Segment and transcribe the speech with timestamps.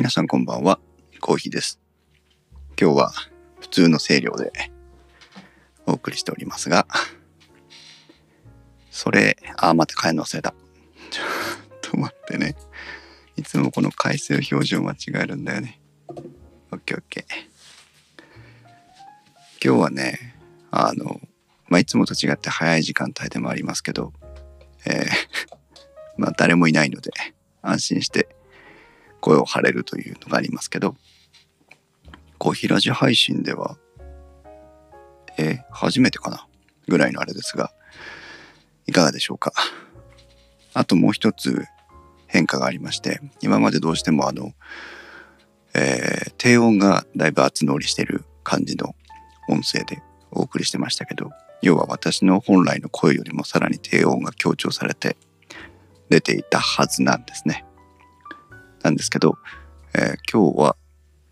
[0.00, 0.80] 皆さんこんばんは、
[1.20, 1.78] コーヒーです。
[2.80, 3.12] 今日は
[3.60, 4.50] 普通の声量で
[5.84, 6.86] お送りしておりますが、
[8.90, 10.54] それ、あ、また変えの忘れた。
[11.10, 11.26] ちょっ
[11.82, 12.56] と待ってね。
[13.36, 15.82] いつもこの回数表示を間違えるんだよね。
[16.08, 16.14] オ
[16.76, 17.24] ッケーオッケー。
[19.62, 20.34] 今日はね、
[20.70, 21.20] あの、
[21.68, 24.14] まあ、いつもと違って早い時間帯でもありますけど、
[24.86, 25.06] えー
[26.16, 27.10] まあ誰もいないので
[27.60, 28.39] 安心して
[29.20, 30.96] 声を張れるというのがありますけど、
[32.38, 33.76] コーヒーラジ配信では、
[35.38, 36.46] え初めてかな？
[36.88, 37.72] ぐらいのあれですが、
[38.86, 39.52] いかがでしょうか？
[40.74, 41.64] あともう一つ
[42.26, 44.52] 変化がありまして、今までどうしてもあの、
[45.74, 48.94] えー低音がだいぶ厚乗りしてる感じの
[49.50, 55.18] 音声でお送りしてましたけど、要は私の本来の声よりもさらに低音が強調されて
[56.08, 57.66] 出ていたはずなんですね。
[58.82, 59.36] なんですけど、
[59.94, 60.76] えー今日は、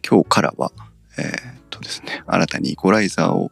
[0.08, 0.72] 今日からは、
[1.18, 3.50] えーっとですね、新たにイコライザーを、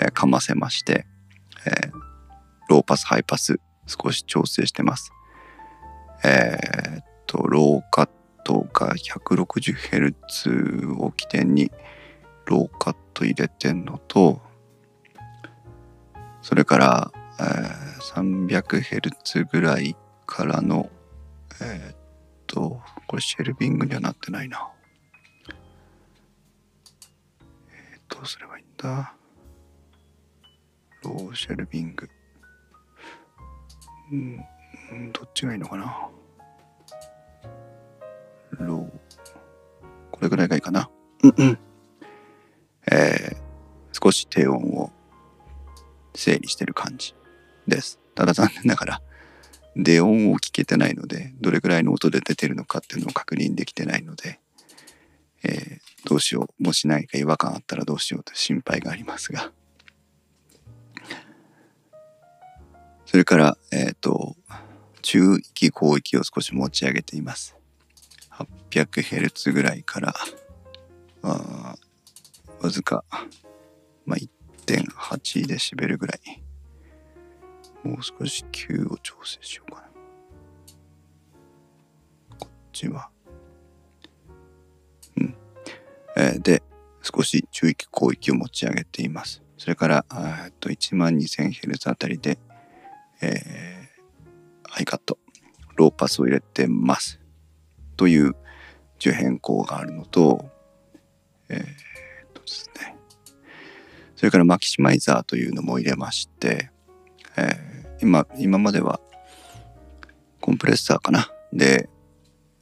[0.00, 1.06] えーかませまして、
[1.66, 1.92] えー
[2.68, 5.12] ローパス、ハイパス、少し調整してます。
[6.24, 8.08] えーっと、ローカッ
[8.44, 11.70] トが 160Hz を起点に、
[12.46, 14.40] ローカット入れてんのと、
[16.42, 20.90] それから、えー 300Hz ぐらいからの、
[21.60, 22.05] えー
[22.56, 24.70] と、これシェルビングにはなってないな。
[27.68, 29.14] えーどうすればいいんだ
[31.04, 32.08] ローシェルビング。
[34.10, 34.44] うん、
[34.90, 36.08] うんどっちがいいのかな
[38.52, 38.90] ロー。
[40.10, 40.88] これぐらいがいいかな。
[41.24, 41.58] うんうん。
[42.90, 43.46] えー
[43.92, 44.90] 少し低音を
[46.14, 47.14] 整理してる感じ
[47.66, 47.98] です。
[48.14, 49.02] ただ残念ながら、
[49.76, 54.40] 低音を聞けてないので、どれぐらいの音で出てるのかっていうのを確認できてないので、
[55.44, 56.62] えーどうしよう。
[56.62, 59.50] もし何か違和感あったらどうしようと心配がありますが。
[63.04, 64.36] それから、えっ、と、
[65.02, 67.56] 中域広域を少し持ち上げています。
[68.70, 70.14] 800Hz ぐらいから、
[71.22, 71.76] あ
[72.60, 73.04] わずか、
[74.04, 74.16] まあ、
[74.66, 76.45] 1.8デシベルぐらい。
[77.86, 79.88] もう少し Q を調整しようかな。
[82.38, 83.10] こっちは。
[85.16, 85.36] うん。
[86.16, 86.64] えーで、
[87.00, 89.40] 少し中域広域を持ち上げています。
[89.56, 92.38] それから、あーっと、12000Hz あたりで、
[93.22, 95.18] えー、ハイカット、
[95.76, 97.20] ローパスを入れてます。
[97.96, 98.34] という
[98.96, 100.44] 受変更があるのと、
[101.48, 101.64] えーっ
[102.34, 102.96] とですね。
[104.16, 106.72] それからマキシマイザーというのも入れまして、
[107.36, 107.75] えー
[108.06, 109.00] 今、今までは
[110.40, 111.88] コンプレッサーかなで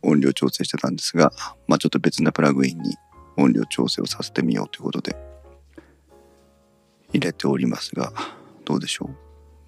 [0.02, 1.32] 音量調整してたんですが、
[1.68, 2.96] まあちょっと別なプラグインに
[3.36, 5.14] 音量調整をさせてみようということで
[7.12, 8.14] 入れておりますが、
[8.64, 9.10] どうでしょ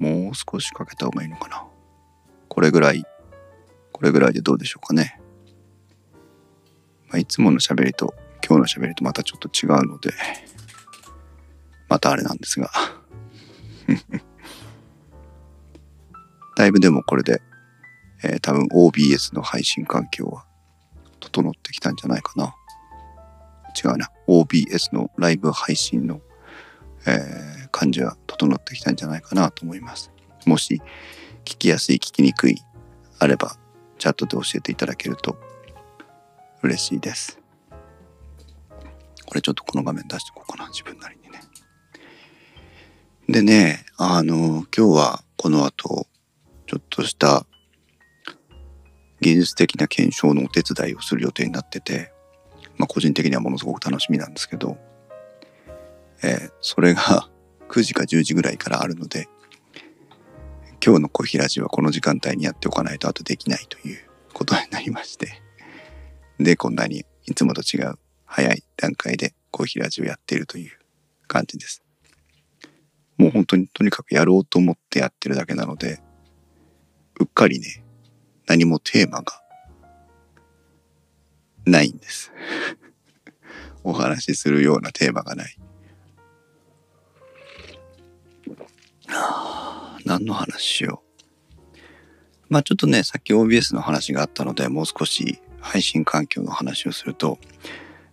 [0.00, 1.66] うもう少しかけた方がいいのかな
[2.48, 3.04] これぐらい、
[3.93, 5.20] これぐらいでどうでしょうかね。
[7.08, 10.14] まあ、いつもの喋りと今日の喋りとまたちょっと違うので、
[11.87, 12.70] またあれなんですが。
[16.56, 17.43] だいぶでもこれで、
[18.25, 20.47] えー多分 OBS の配信環境は
[21.21, 22.55] 整ってきたんじゃないかな。
[23.77, 24.11] 違うな。
[24.27, 26.21] OBS のライブ配信の、
[27.06, 30.11] えー感じは整ってきたんじゃないかなと思います。
[30.47, 30.81] もし
[31.44, 32.56] 聞きやすい、聞きにくい
[33.19, 33.59] あれば、
[33.99, 35.37] チャットで教えていただけると
[36.62, 37.38] 嬉しいです。
[39.27, 41.41] これちょっとこの画面出しておこうかな、自分なりにね。
[43.28, 46.06] でね、あの、今日はこの後、
[46.66, 47.47] ちょっとした
[49.21, 52.12] 技術的な検証のお手伝いをする予定になってて、
[52.76, 54.76] まあ個人的にはものすごく楽しみなんですけど、
[56.23, 57.29] えーそれが
[57.69, 59.29] 9時か10時ぐらいからあるので、
[60.85, 63.99] 今日のコーヒーラジオはこの時間帯にやっておかないと後できないという
[64.32, 65.43] ことになりまして、
[66.38, 70.79] で、こんなにいつもと違う早い段階でコーヒーラジオやっているという
[71.26, 71.82] 感じです。
[73.17, 76.00] もう本当にとにかくやろうと思ってやってるだけなので、
[77.19, 77.83] うっかりね、
[78.47, 79.43] 何もテーマが
[81.65, 82.33] ないんです。
[83.83, 85.59] お話しするようなテーマがない。
[90.05, 91.07] 何の話しよう。
[92.49, 97.39] まあちょっとね、さっき OBS の話があったので、もう少し配信環境の話をすると、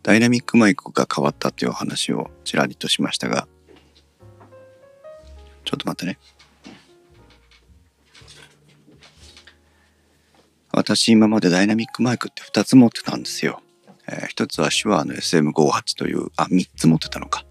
[0.01, 3.47] ダイナミックマイクが変わったっていう話をちらりとしましたが、
[5.65, 6.19] ちょっと待ってね。
[10.75, 13.61] 私今までダイナミックマイクって2つ持ってたんですよ。
[14.07, 17.45] えー、一つは手話の SM58 という、あ、三つ持ってたのか。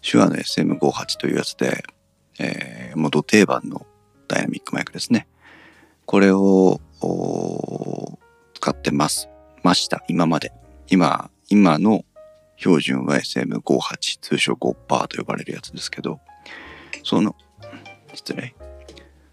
[0.00, 1.84] 手話の SM58 というやつで、
[2.38, 3.86] えー、もう土定番の
[4.28, 5.28] ダイナミックマイクですね。
[6.06, 6.80] これを
[8.54, 9.28] 使ってます。
[9.62, 10.02] ました。
[10.08, 10.52] 今まで。
[10.88, 12.04] 今、今の
[12.56, 16.18] 標準は SM58 通称5%と呼ばれるやつですけど、
[17.02, 17.36] その、
[18.14, 18.54] 失礼。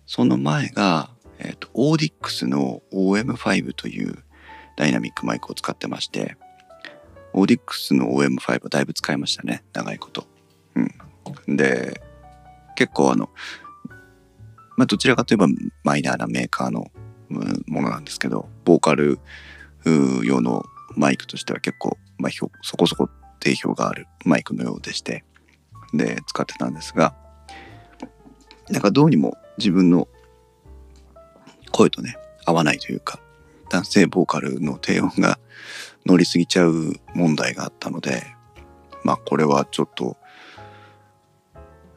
[0.06, 1.12] その前が、
[1.43, 4.23] えっ、ー、と、オーディックスの OM5 という
[4.77, 6.38] ダイナミックマイクを使ってまして、
[7.33, 9.63] オーディックスの OM5 はだいぶ使いましたね。
[9.73, 10.27] 長いこと。
[11.47, 11.55] うん。
[11.57, 12.01] で、
[12.75, 13.29] 結構あの、
[14.77, 15.47] まあ、どちらかといえば
[15.83, 16.91] マイナーなメーカーの
[17.67, 19.19] ものなんですけど、ボーカル
[20.23, 20.63] 用の
[20.95, 23.09] マイクとしては結構、まあ、そこそこ
[23.39, 25.23] 定評があるマイクのようでして、
[25.93, 27.15] で、使ってたんですが、
[28.69, 30.07] なんかどうにも自分の
[31.71, 33.19] 声とね、合わないというか、
[33.69, 35.39] 男性ボーカルの低音が
[36.06, 38.23] 乗りすぎちゃう問題があったので、
[39.03, 40.18] まあこれはちょっと、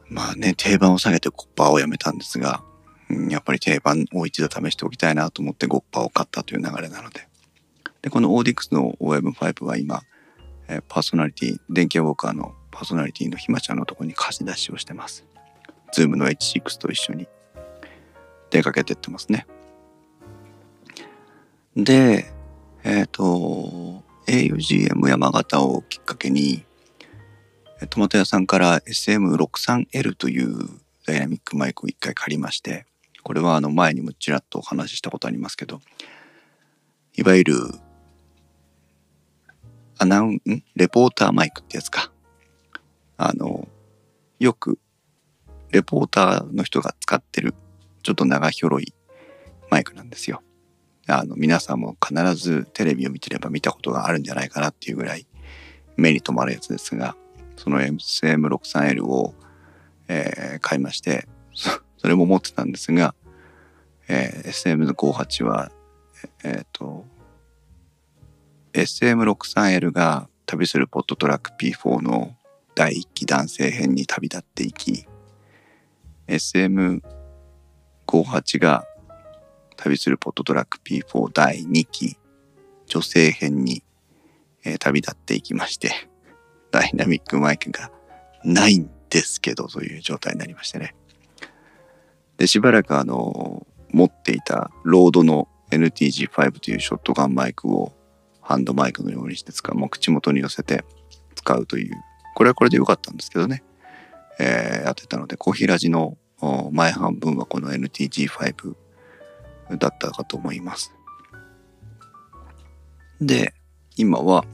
[0.07, 2.63] まあね、定番を下げてゴッパーをやめたんですが、
[3.09, 7.27] うん、やっぱり定番を一度試しておきたいなと思ってゴッパーを買ったという流れなので。
[8.01, 10.01] で、この Audix の OM5 は今、
[10.67, 15.25] え、パーソナリティ、電気ウォーカーのパーソナリティのひまちゃんのとこに貸し出しをしてます。
[15.91, 17.27] Zoom の H6 と一緒に
[18.49, 19.47] 出かけてってますね。
[21.75, 22.31] で、
[22.83, 26.63] えっ、ー、と、augm 山形をきっかけに、
[27.89, 30.69] トマト屋さんから SM63L という
[31.05, 32.85] ダイナミックマイクを一回借りまして、
[33.23, 35.81] これはあの前にもちらっとお話ししたことありますけど、
[37.17, 37.55] いわゆる
[39.97, 40.41] アナウン、
[40.75, 42.11] レポーターマイクってやつか。
[43.17, 43.67] あの、
[44.39, 44.79] よく
[45.71, 47.53] レポーターの人が使ってる
[48.03, 48.93] ちょっと長ひょろい
[49.69, 50.41] マイクなんですよ。
[51.07, 55.27] あの、皆さんも必ずテレビを見てれば見たことがあるんじゃないかなっていうぐらい
[55.97, 57.15] 目に留まるやつですが、
[57.57, 59.33] その SM63L を、
[60.07, 63.13] えー、買いまして、それも持ってたんですが、
[64.07, 65.71] えー、SM58 は、
[66.43, 67.05] えっ、ー、と、
[68.73, 72.35] SM63L が旅するポットトラック P4 の
[72.75, 75.07] 第1期男性編に旅立っていき、
[76.27, 78.85] SM58 が
[79.75, 82.17] 旅するポットトラック P4 第2期
[82.87, 83.83] 女性編に、
[84.63, 85.91] えー、旅立っていきまして、
[86.71, 87.91] ダイナミックマイクが
[88.43, 90.95] ないんですけどという状態になりましてね。
[92.37, 97.93] で、しばらくあの、持っていたロードの NTG5 というショットガンマイクを
[98.41, 100.83] ハンドマイクのようにして使う、もう口元に寄せて
[101.35, 101.93] 使うという、
[102.35, 103.63] これはこれで良かったんですけどね。
[104.37, 106.17] えー、やってたので、コーヒラジの
[106.71, 108.75] 前半分はこの NTG5
[109.71, 110.93] だったかと思います。
[113.21, 113.53] で、
[113.95, 114.45] 今は、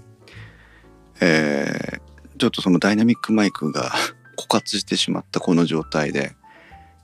[1.20, 2.02] えー、
[2.38, 3.92] ちょっとそのダイナミックマイクが
[4.38, 6.36] 枯渇してしまったこの状態で、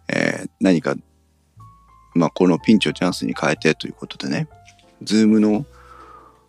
[0.07, 0.95] えー、何か、
[2.15, 4.47] まあ、このピンチをチャンスに変えてということでね、
[5.03, 5.65] Zoom の、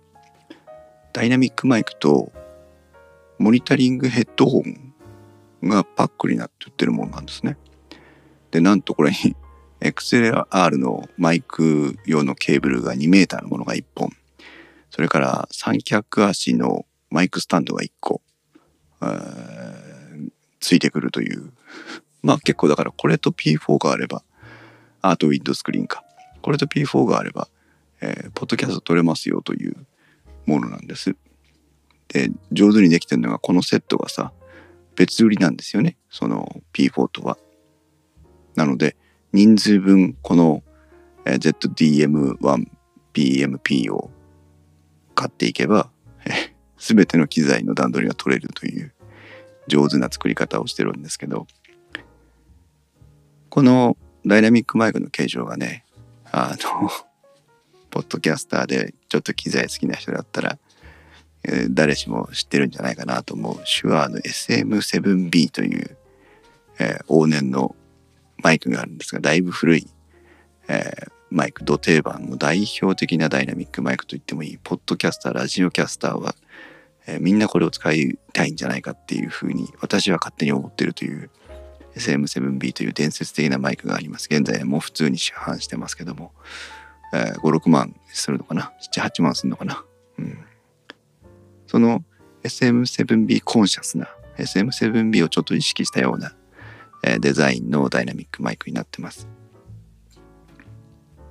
[1.13, 2.31] ダイナミックマイクと
[3.39, 4.93] モニタリングヘッドホン
[5.67, 7.57] がパックになって売ってるものなんですね。
[8.51, 9.35] で、なんとこれに
[9.81, 14.11] XLR のマイク用のケーブルが2メーターのものが1本、
[14.95, 18.21] それから三脚足のマイクスタンドが1個、
[20.61, 21.51] ついてくるという。
[22.23, 24.23] まあ結構だからこれと P4 があれば、
[25.01, 26.05] あとウィンドスクリーンか。
[26.41, 27.49] これと P4 があれば、
[27.99, 29.75] えー、ポッドキャスト撮れますよという
[30.45, 31.17] ものなんです。
[32.07, 34.31] で、上手にできてるのがこのセットがさ、
[34.95, 35.97] 別売りなんですよね。
[36.09, 37.37] その P4 とは。
[38.55, 38.95] なので、
[39.33, 40.63] 人数分この
[41.25, 44.09] ZDM1PMP を
[45.15, 45.89] 買っていけば、
[46.77, 48.93] すべての機材の段取りが取れるという
[49.67, 51.47] 上手な作り方をしてるんですけど、
[53.49, 55.85] このダイナミックマイクの形状がね、
[56.31, 56.89] あの、
[57.89, 60.59] ポッドキャスターでちょっと機材好きな人だったら、
[61.43, 65.97] え、誰しも知ってるんじゃないかなと思う手話の SM7B という、
[66.79, 67.75] えー、往年の
[68.43, 69.87] マイクがあるんですが、だいぶ古い、
[70.67, 76.35] えー、マイク、土定番の代表的なダイナミックマイクと言ってもいい、ポッドキャスター、ラジオキャスターは、
[77.07, 81.29] えーみんなこれを使いたいんじゃないかっていうふうに私は勝手に思ってるという
[81.95, 84.27] SM7B という伝説的なマイクがあります。
[84.31, 86.31] 現在もう普通に市販してますけども、
[87.13, 89.85] えー5、6万するのかな ?7、8万するのかな？
[90.17, 90.39] うん。
[91.67, 92.03] その
[92.43, 96.33] SM7B コンシャスな SM7B をちょっと意識したような、
[97.03, 99.27] えーデザインのダイナミックマイクになってます。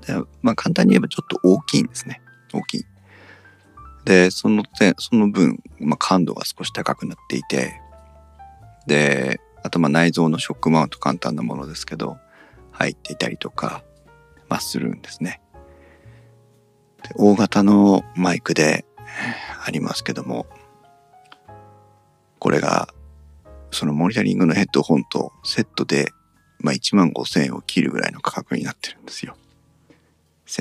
[0.06, 2.20] でまあ簡単に言えばちょっと大きいんですね。
[2.52, 2.86] 大きい。
[4.04, 7.80] で、その点、その分、まあ、感度が少し高くなっていて、
[8.86, 12.18] で、あとまあ内蔵のショックマウント簡単なものですけど、
[12.70, 13.82] 入っていたりとか、
[14.48, 15.40] まあするんですね。
[17.02, 18.84] で大型のマイクで
[19.64, 20.46] ありますけども、
[22.38, 22.88] これが、
[23.70, 26.12] そのモニタリングのヘッドホンとセットで、
[26.60, 29.34] まあ1万5千円を切るぐらいの価格になってるんですよ。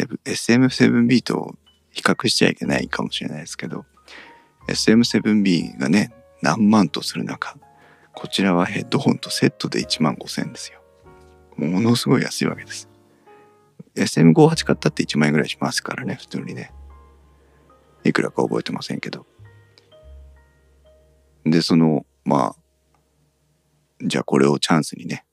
[0.01, 1.55] SM7B と
[1.91, 3.85] 比較しちゃいけないかもしれないですけど、
[4.67, 7.57] SM7B がね、何万とする中、
[8.13, 10.81] こちらはヘッドホンとセットで1万5千円ですよ。
[11.57, 12.89] ものすごい安いわけです。
[13.95, 16.71] SM58 買ったって1万円ぐらいしますからね、普通にね。
[18.03, 19.25] いくらか覚えてませんけど。
[21.45, 22.55] で、その、まあ、
[24.01, 25.25] じゃあこれをチャンスにね、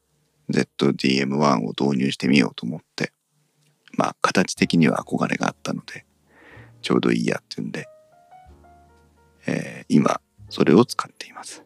[0.51, 3.13] ZDM1 を導入してみようと思って、
[4.01, 6.07] まあ、形的には憧れがあったので、
[6.81, 7.87] ちょうどいいやっていうんで、
[9.47, 11.63] えー今、それを使っています。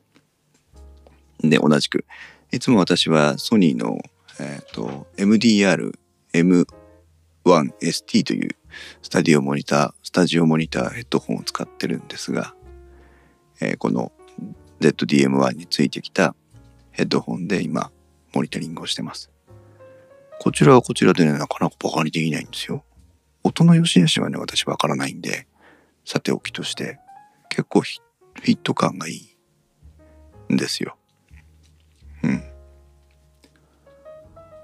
[1.38, 2.04] で、同じく、
[2.50, 4.00] いつも私はソニーの、
[4.40, 5.96] えっ、と、MDR
[6.32, 8.56] M1ST という
[9.00, 12.52] スタディオモニター、スタジオモニターヘッドホンを使ってるんですが、
[13.60, 14.10] えーこの
[14.80, 16.34] ZDM1 についてきた
[16.90, 17.92] ヘッドホンで今、
[18.34, 19.33] モニタリングをしてます。
[20.40, 22.84] こちらはこちらでね、なかなかバカにできないんですよ。
[23.42, 25.46] 音の良し悪しはね、私わからないんで、
[26.04, 26.98] さておきとして、
[27.48, 29.12] 結構フィット感がい
[30.50, 30.96] いんですよ。
[32.22, 32.42] うん。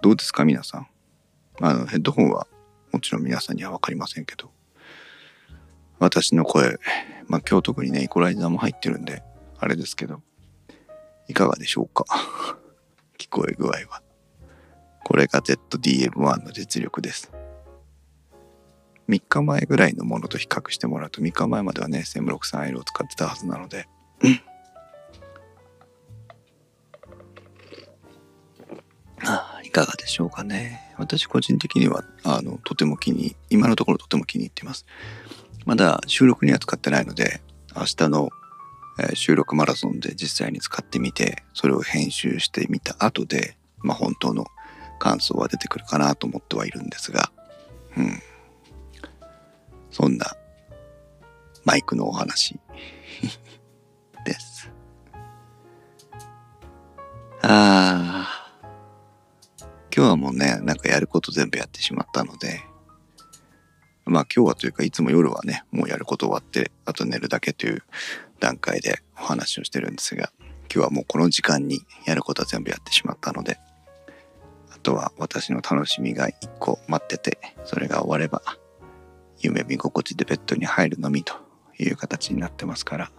[0.02, 0.86] どうですか、皆さん？
[1.62, 2.46] あの、ヘッドホンは
[2.92, 4.50] もちろん皆さんにはわかりませんけど、
[5.98, 6.78] 私の声、
[7.28, 9.22] まあ今日特にね、イコライザーも入ってるんで、
[9.58, 10.22] あれですけど、
[11.28, 12.04] いかがでしょうか？
[13.18, 14.02] 聞こえ具合は。
[15.10, 17.32] これが ZDM1 の実力です。
[19.08, 23.88] 3日前ぐらいのものと比較してもらうと3日前まではね SM63L を使ってたはずなので。
[29.24, 30.94] あいかがでしょうかね。
[30.96, 34.86] 私個人的にはあのとても気に今のところとても気に入っています。
[35.66, 37.40] まだ収録には使ってないので
[37.74, 38.30] 明日の、
[39.14, 44.46] 収録マラソンで実際に使ってみてそれを編集してみた後でまあ本当の
[45.00, 47.32] 感想は出てくるかなと思ってはいるんですが
[47.96, 48.22] うん
[49.90, 50.36] そんな
[51.64, 52.58] マイクのお話
[54.24, 54.70] です。
[57.42, 58.50] ああ。
[59.94, 62.60] 今日はもうね、なんかやること全部やってしまったので、
[64.04, 67.82] まあ今日はというかいつも夜はね、もうやること終わって、あと寝るだけという
[68.38, 70.32] 段階でお話をしてるんですが、
[70.72, 73.58] 今日はもうこの時間にやることは全部やってしまったので、
[74.80, 78.42] とは私の楽しみが一個待ってて、それが終われば、
[79.38, 81.34] 夢見心地でベッドに入るのみと
[81.78, 83.12] いう形になってますから。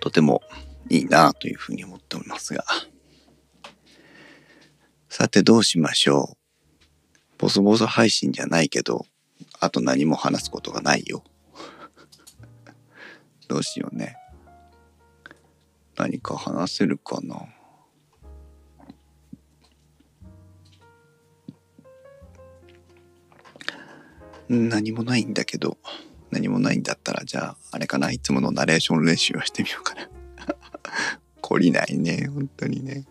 [0.00, 0.42] とても
[0.90, 2.64] いいなというふうに思っておりますが。
[5.08, 6.36] さてどうしましょう。
[7.38, 9.06] ボソボソ配信じゃないけど
[9.60, 11.24] あと何も話すことがないよ。
[13.48, 14.16] どうしようね。
[15.96, 17.46] 何か話せるかな？
[24.48, 25.78] 何もないんだけど
[26.30, 28.10] 何もないんだったらじゃああれかな？
[28.10, 30.08] いつものナレーション練習をしてみようかな。
[31.40, 33.06] 懲りないね本当にね。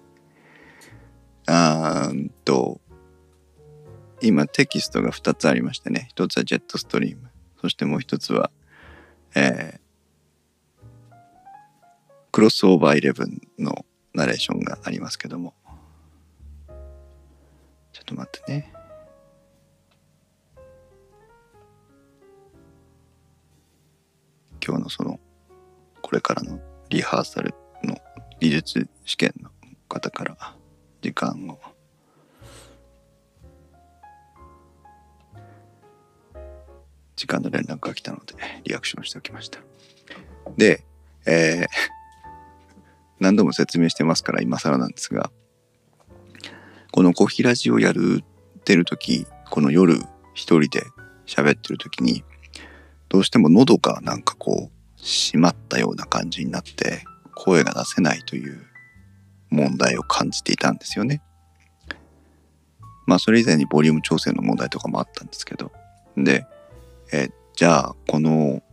[1.46, 2.80] あーんと
[4.22, 6.10] 今テキストが2つありましてね。
[6.16, 7.30] 1つはジェットストリーム。
[7.60, 8.52] そしてもう1つは
[9.36, 9.83] えー
[12.34, 13.86] クロスオーバーイレブンの
[14.16, 15.54] ナレーションがありますけども。
[17.92, 18.74] ちょっと待ってね。
[24.66, 25.20] 今日のその
[26.02, 26.60] これからの
[26.90, 27.96] リハーサルの
[28.40, 29.52] 技術試験の
[29.88, 30.56] 方から
[31.04, 31.60] 時間を。
[37.16, 39.60] 時間の連絡が来たのでリアクションしておきました。
[40.58, 40.84] で、
[41.28, 42.03] えー
[43.24, 45.32] 何度も説明してますから今更なんですが
[46.92, 48.22] このコヒラジをやる
[48.60, 49.96] ってる時この夜
[50.34, 50.84] 一人で
[51.26, 52.24] 喋ってる時に
[53.08, 58.62] どうしても喉がなんかこう締まったような感じになって声が出せないという
[59.50, 61.22] 問題を感じていたんですよね。
[63.06, 65.72] まあそれ以前にボリューム調整の問題とかもあったんですけど。
[66.18, 66.48] で、
[67.12, 68.64] えじゃあこの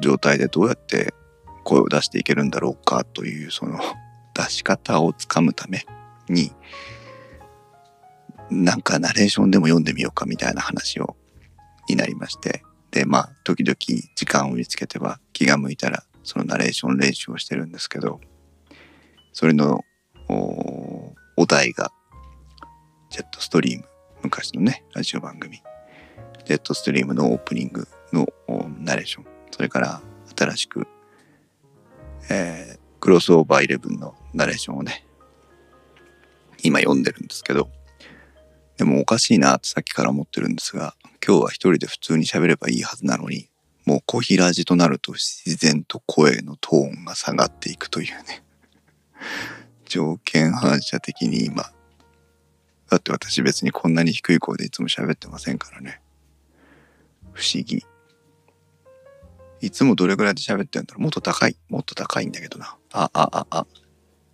[0.00, 1.14] 状態でどうやって
[1.66, 3.80] 声を出していけるんだろうかというその
[4.34, 5.84] 出し方をつかむため
[6.28, 6.52] に
[8.50, 11.16] なんかナレーションでも読んでみようかみたいな話を
[11.88, 12.62] になりまして。
[12.92, 13.76] でまあ時々
[14.14, 18.20] 時間を見つけては気が向いたらそのナレーション練習をしてるんですけど
[19.34, 19.84] それの
[20.28, 21.92] お題が
[23.10, 23.84] ジェットストリーム。
[24.22, 25.62] 昔のねラジオ番組。
[26.44, 28.26] ジェットストリームのオープニングの
[28.78, 29.26] ナレーション。
[29.50, 30.00] それから
[30.36, 30.86] 新しく、
[32.30, 35.06] えー、クロスオーバーイレブンのナレーションをね
[36.62, 37.70] 今読んでるんですけど
[38.76, 40.94] でもおかしいなってさっきから思ってるんですが
[41.26, 43.48] 今日は一人で普通に喋ればいいはずなのに
[43.84, 48.42] もう小平寺となると自然と声のトーンが下がっていくというね
[49.84, 51.70] 条件反射的に今
[52.90, 56.00] だって私別にこんなに低い声でいつも喋ってませんからね。
[57.32, 57.84] 不思議。
[59.66, 61.02] いつもどれぐらいで喋ってるんだろう。
[61.02, 61.56] もっと高い。
[61.68, 62.76] もっと高いんだけどな。
[62.92, 63.66] ああああ。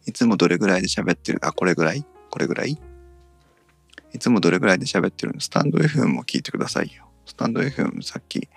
[0.06, 1.38] いつもどれぐらいで喋ってる？
[1.40, 2.04] あこれぐらい？
[2.30, 2.78] これぐらい？
[4.12, 5.40] いつもどれぐらいで喋ってるの？
[5.40, 7.08] スタンド FM も聞いてくださいよ。
[7.24, 8.50] スタンド FM さっき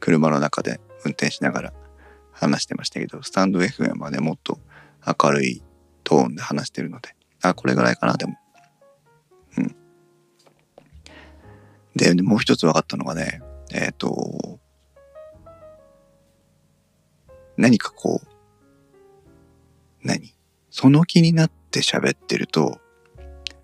[0.00, 1.72] 車の中で運転しながら
[2.32, 4.58] 話してましたけど、スタンド FM はね、もっと
[5.22, 5.62] 明るい
[6.02, 8.34] トーンで話してるので、あ、これぐらいかな、でも。
[9.58, 9.76] うん。
[11.94, 13.40] で、もう一つ分かったのがね、
[13.72, 14.58] えっ、ー、と、
[17.56, 18.26] 何かこう、
[20.02, 20.34] 何？
[20.70, 22.78] その気になって喋ってると、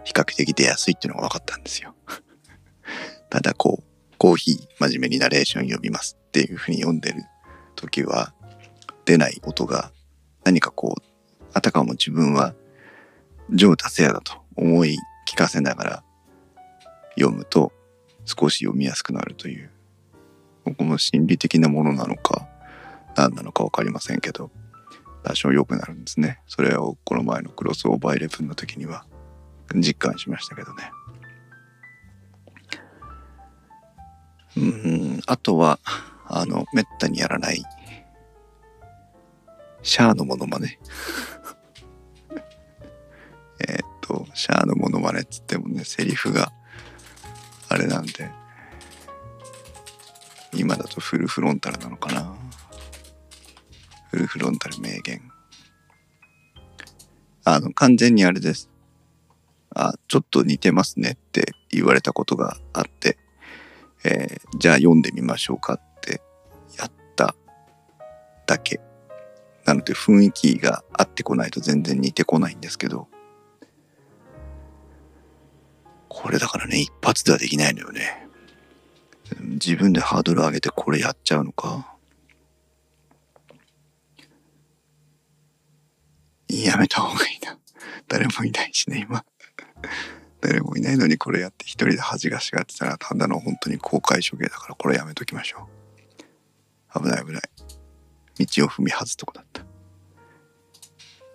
[0.04, 1.94] 比較的出やすいっていうのが分かったんですよ。
[3.30, 7.24] ただこう、コーヒー真面目にナレーション読みますっていうふうに読んでる
[7.74, 8.32] 時は
[9.04, 9.90] 出ない音が
[10.44, 11.02] 何かこう
[11.52, 12.54] あたかも自分は
[13.50, 14.96] 上達也だと思い
[15.28, 16.04] 聞かせながら
[17.18, 17.72] 読むと
[18.24, 19.70] 少し読みやすくなるという
[20.64, 22.48] ここも心理的なものなのか
[23.16, 24.50] 何なのか分かりませんけど
[25.24, 26.40] 多少良くなるんですね。
[26.46, 29.04] それをこの前のクロスオーバーイレブンの時には
[29.74, 30.90] 実感しましたけどね。
[34.56, 35.78] うんあとは
[36.26, 37.62] あのめったにやらない
[39.82, 40.78] シャアのモノマネ。
[43.68, 46.52] えっとシャアのモノマネっつってもねセリフが
[47.68, 48.30] あれなんで
[50.52, 52.34] 今だとフルフロンタルなのかな。
[54.12, 55.20] フルフロンタル名言
[57.44, 58.70] あの完全にあれです
[59.74, 63.18] あちょっと似てますねって言われたことがあって
[64.04, 66.20] えー、じゃあ読んでみましょうかって
[66.78, 67.34] やった
[68.46, 68.80] だけ。
[69.64, 73.06] なので雰囲気が合ってこないと全然似てこないんですけど、
[76.08, 78.26] これだからね、一発ではできないのよね。
[79.40, 81.91] 自分でハードル上げてこれやっちゃうのか。
[86.52, 87.58] やめた方がいいな。
[88.08, 89.24] 誰もいないしね、今。
[90.40, 95.68] 誰もいないのにこれやって一人で恥がしがってたらただの本当に公開処刑だからこれやめときましょ
[96.96, 97.00] う。
[97.00, 97.42] 危ない危ない。
[98.38, 99.62] 道を踏み外すとこだった。
[99.62, 99.66] じ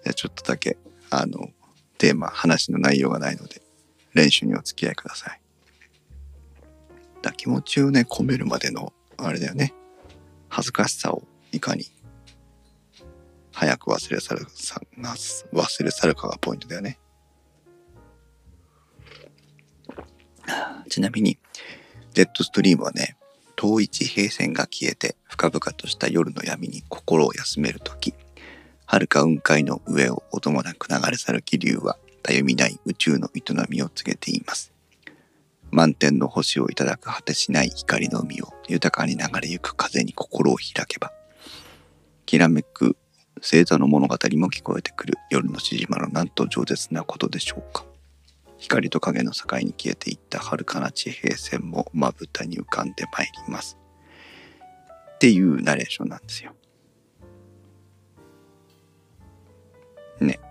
[0.08, 0.78] ゃあちょっとだけ
[1.10, 1.50] あの
[1.98, 3.62] テーマ話の内容がないので
[4.14, 5.42] 練習にお付き合いください。
[7.22, 9.74] だ気持ちをね込めるまでのあれだよね。
[10.50, 11.86] 恥ずかしさをいかに
[13.60, 17.00] 早く忘れ去る忘れ去るかがポイントだよね
[20.88, 21.40] ちなみに、
[22.14, 23.18] ジェットストリームはね、
[23.56, 28.14] 遠い地平線が消えて深々とした夜の闇に心を休めるとき、
[28.86, 34.72] 遥か雲海の上を音もなく流れ去る気流は、たゆみない宇宙の営みを告げています。
[35.72, 41.12] 満天の星をいただく果てしない光の海を豊かに流れゆく風に心を開けば、
[42.28, 42.96] きらめく
[43.50, 47.86] 星座の物語も聞こえてくる夜のしじまのなんと饒舌なことでしょうか？
[48.58, 53.78] 光と影の境に消えていった遥かな地平線もまぶたに浮かんでまいります。
[55.14, 56.52] っていうナレーションなんですよ。
[60.20, 60.42] ね。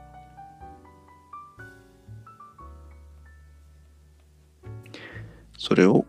[5.59, 6.06] それを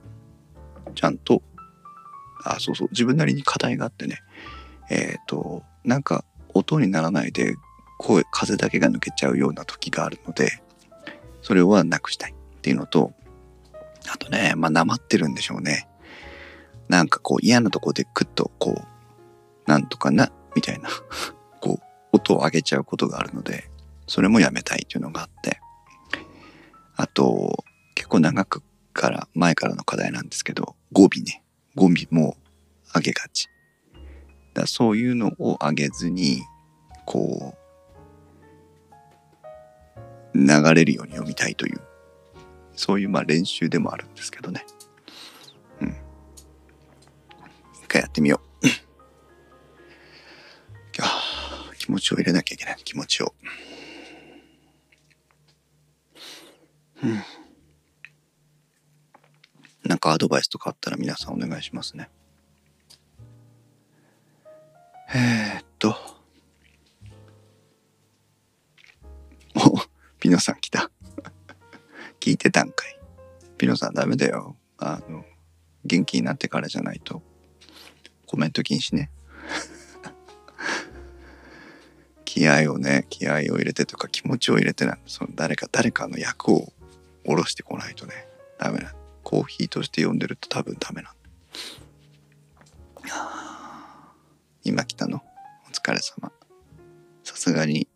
[0.96, 1.42] ちゃんと、
[2.46, 4.20] あ、そうそう、自分なりに課題があってね、
[4.90, 6.24] えっ、ー、と、なんか
[6.58, 7.56] 音にならないで
[7.98, 10.62] 声、風だけが抜けちゃうような時があるので、
[11.42, 13.14] それはなくしたいっていうのと、
[14.12, 15.88] あとね、まあ、なまってるんでしょうね。
[16.88, 20.90] なんかこう嫌なとこでクッとこう、なんとかな、みたいな、
[21.60, 23.70] こう、音を上げちゃうことがあるので、
[24.08, 25.60] それもやめたいっていうのがあって、
[26.96, 27.64] あと、
[27.96, 31.44] 結構長くから前からの課題なんですけど、語尾ね、
[31.76, 32.38] 語尾も
[32.96, 33.50] 上げがち。
[34.58, 36.42] だそういうのを上げずに、
[37.06, 37.56] こ
[40.34, 41.82] う、流れるように読みたいという、
[42.76, 44.66] そういうまあ練習でもあるんですけどね。
[45.82, 45.90] うん。
[47.84, 48.48] 一回やってみよう。
[51.78, 52.78] 気持ちを入れなきゃいけない。
[52.84, 53.34] 気持ちを。
[57.04, 57.24] うん。
[59.86, 62.10] なんかアドバイスとかあったら皆さんお願いしますね。
[73.58, 74.56] ピノさんダメだよ。
[74.78, 75.26] あの、
[75.86, 77.22] 元気になってからじゃないと
[78.26, 79.10] コメント禁止ね。
[82.26, 86.72] 気合をね、気合を入れてとか気持ちを入れてなその誰か誰かの役を
[87.26, 88.28] 下ろしてこないとね、
[88.60, 88.94] ダメな。
[89.24, 91.14] コーヒーとして読んでると多分ダメなん
[94.64, 95.22] 今来たの？
[95.68, 96.32] お疲れ様。
[97.26, 97.90] さすがに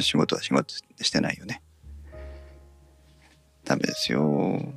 [0.00, 1.62] 仕事は仕事してないよね。
[3.64, 4.72] ダメですよ。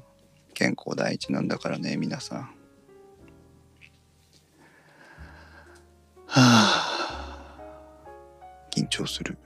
[0.53, 2.39] 健康第一なんだからね、皆さん。
[6.27, 8.07] はあ、
[8.71, 9.37] 緊張する。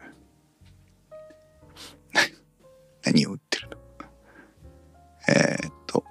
[3.04, 3.78] 何を売ってるの？
[5.30, 6.04] えー、っと。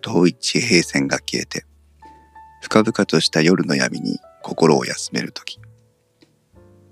[0.00, 1.64] 遠い地平線が消えて、
[2.60, 5.60] 深々とした夜の闇に心を休めるとき、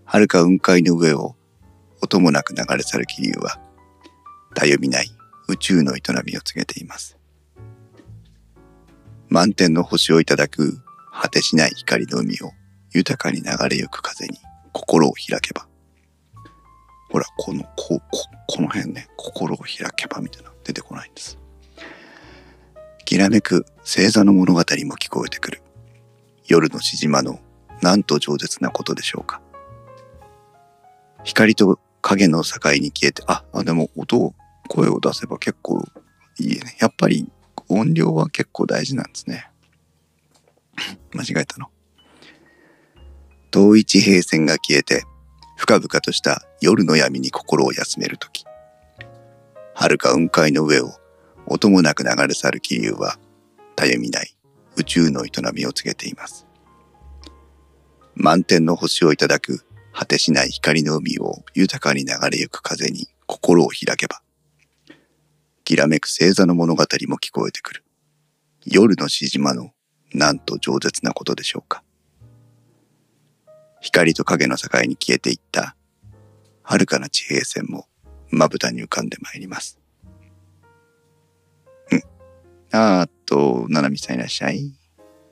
[0.05, 1.37] 遥か雲海の上を
[2.03, 3.61] 音もなく流れ去る気流は、
[4.55, 5.11] たゆみない
[5.49, 7.19] 宇宙の営みを告げています。
[9.29, 10.81] 満天の星をいただく
[11.13, 12.53] 果てしない光の海を
[12.93, 14.39] 豊かに流れゆく風に
[14.73, 15.67] 心を開けば。
[17.11, 21.39] ほら、この、こ、こ、この辺ね、心を開けばみたいな出てこないんです。
[23.05, 24.65] きらめく星座の物語も
[24.97, 25.63] 聞こえてくる。
[26.47, 27.41] 夜のしじまの
[27.83, 29.41] なんと饒舌なことでしょうか。
[31.25, 31.81] 光と
[32.11, 34.35] 影の境に消えて、あ、あでも音を、
[34.69, 35.85] 声を出せば結構
[36.39, 36.77] いいね。
[36.81, 37.29] やっぱり
[37.69, 39.49] 音量は結構大事なんですね。
[41.15, 41.69] 間違えたの。
[43.53, 45.05] 遠い地平線が消えて、
[45.57, 48.45] 深々とした夜の闇に心を休めるとき、
[49.75, 50.93] 遥か雲海の上を
[51.47, 53.19] 音もなく流れ去る気流は、
[53.77, 54.37] たゆみない
[54.77, 56.47] 宇宙の営みを告げています。
[58.17, 64.23] 満天の星をいただく果てしない光の海を豊かに流れゆく風に心を開けば、
[65.65, 67.85] きらめく星座の物語も聞こえてくる。
[68.67, 69.73] 夜のしじまの
[70.13, 71.83] なんと饒舌なことでしょうか。
[73.81, 75.75] 光と影の境に消えていった
[76.63, 77.87] 遥かな地平線も
[78.31, 79.79] まぶたに浮かんでまいります。
[81.91, 82.03] うん。
[82.73, 84.73] あーっと、ななみさんいらっしゃい。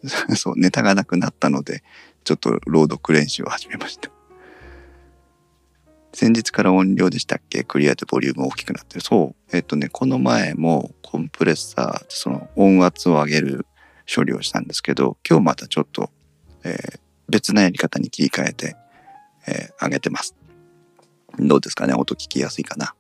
[0.37, 1.83] そう、ネタがなくなったので、
[2.25, 4.11] ちょっと朗読練習を始めました。
[6.13, 7.65] 先日から音量でしたっけ？
[7.65, 9.01] クリアでボリューム大きくなってる。
[9.03, 9.57] そう。
[9.57, 13.67] えっとね、この前もコンプレッサー、その音圧を上げる
[14.13, 16.11] 処理をしたんですけど、今日またちょっと、
[16.65, 18.77] えー、別なやり方に切り替えて、
[19.47, 20.35] えー、上げてます。
[21.39, 21.95] どうですかね？
[21.95, 22.95] 音聞きやすいかな？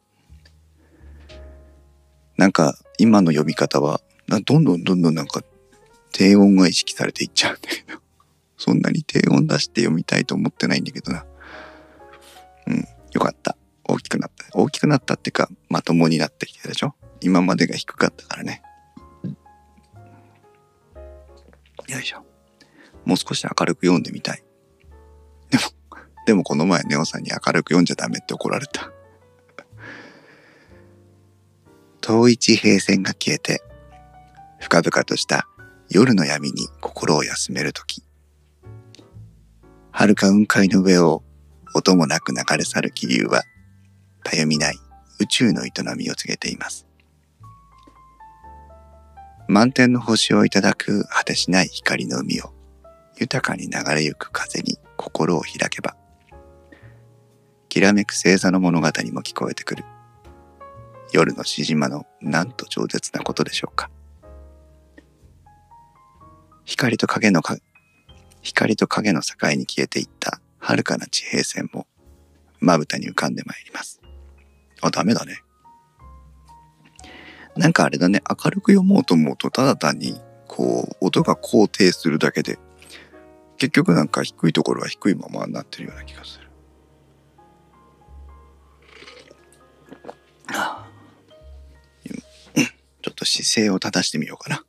[2.36, 5.42] なんか、今の読み方は、どんどんどんどんなんか、
[6.12, 7.98] 低音が意識されていっちゃうんだけど、
[8.56, 11.26] そんなに低音出して読みたいと思ってないんだけどな。
[12.68, 12.86] うん。
[13.18, 13.56] よかった。
[13.84, 14.46] 大きくなった。
[14.56, 16.94] 大きくなったっていうか、まともになってきてでしょ？
[17.20, 18.62] 今までが低かったからね。
[21.88, 22.24] よいしょ。
[23.04, 24.44] もう少し明るく読んでみたい。
[25.50, 25.64] でも、
[26.26, 28.92] でもこの前ネオさんに明るく読んじゃダメって怒られた。
[32.00, 33.62] 遠い地平線が消えて、
[34.60, 35.48] 深々とした
[35.90, 38.04] 夜の闇に心を休めるとき、
[39.90, 41.24] 遥か雲海の上を
[41.74, 43.42] 音もなく流れ去る気流は、
[44.24, 44.76] たゆみない
[45.20, 46.86] 宇宙の営みを告げています。
[49.48, 52.52] 満天の星をいただく果てしない光の海を
[53.18, 55.96] 豊かに流れゆく風に心を開けば、
[57.68, 59.84] きらめく星座の物語も聞こえてくる。
[61.12, 63.90] 夜のしじまのなんと饒舌なことでしょうか。
[66.64, 67.56] 光と影のか、
[68.42, 71.86] 光と影の境に消えていった遥かな地平線も
[72.60, 74.00] まぶたに浮かんでまいります。
[74.80, 75.42] あ、ダメだね。
[77.56, 82.58] なんかあれだね、明るく読もうと思うと、ただ単に、こう、音が高低するだけで、
[83.56, 86.48] 結局なんか低いところは低いままになってるような気がする。
[93.00, 94.64] ちょっと姿勢を正してみようかな。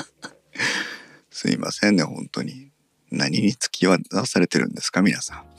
[1.30, 2.67] すいませんね、本当に。
[3.10, 5.44] 何に付き合わされてるんですか、皆さん。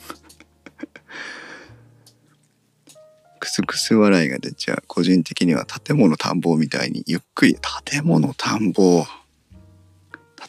[3.40, 4.84] クスクス笑いが出ちゃう。
[4.88, 9.06] 個人的には建物田んぼみたいにゆっくり、建物田んぼ。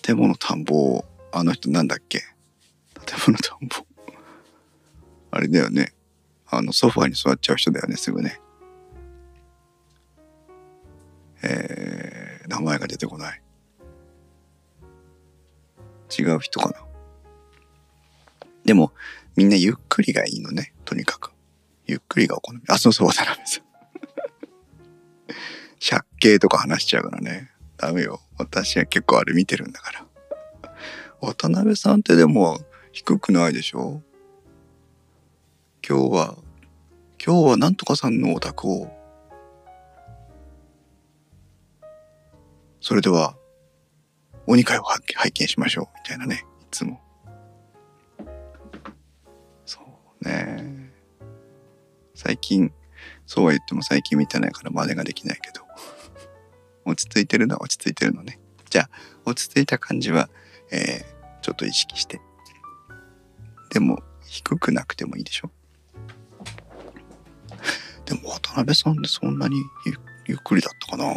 [0.02, 1.04] 建物田んぼ。
[1.32, 2.22] あの人なんだっけ？
[3.06, 3.86] 建物田んぼ。
[5.30, 5.92] あれだよね。
[6.46, 8.40] あの、ソファに座っちゃう人だよね、すぐね。
[11.42, 13.42] えー、名前が出てこない。
[16.18, 16.89] 違う人かな。
[18.64, 18.92] でも、
[19.36, 21.32] みんなゆっくりがいいのね、とにかく。
[21.86, 22.60] ゆっくりがお好み。
[22.68, 23.64] あ、そうそう、渡辺さん。
[25.80, 27.50] 借景とか話しちゃうからね。
[27.76, 28.20] ダメよ。
[28.38, 30.06] 私は結構あれ見てるんだから。
[31.20, 32.58] 渡辺さんってでも
[32.92, 34.02] 低くないでしょ？
[35.86, 36.36] 今日は、
[37.24, 38.90] 今日はなんとかさんのお宅を。
[42.80, 43.36] それでは、
[44.46, 45.84] 鬼会を拝見しましょう。
[46.02, 46.44] みたいなね。
[46.62, 47.00] いつも。
[50.22, 50.92] ね。
[52.14, 52.72] 最近、
[53.26, 55.64] そうは言っても最近見てないから真似ができないけど。
[56.84, 58.38] 落ち着いてるのは落ち着いてるのね。
[58.68, 58.90] じゃあ、
[59.24, 60.28] 落ち着いた感じは、
[60.70, 62.20] えー、ちょっと意識して。
[63.70, 65.50] でも、低くなくてもいいでしょ。
[68.04, 69.56] でも、渡辺さんってそんなに
[69.86, 69.94] ゆ
[70.26, 71.14] ゆっくりだったかな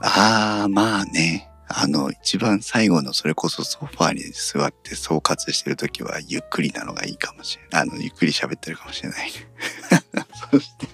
[0.00, 1.51] ああ、まあね。
[1.74, 7.82] あの、一番最後のそれこそソファーに座って総括してるときはゆっくりなのがいいかもしれない。
[7.82, 9.30] あの、ゆっくり喋ってるかもしれない。
[10.50, 10.86] そして、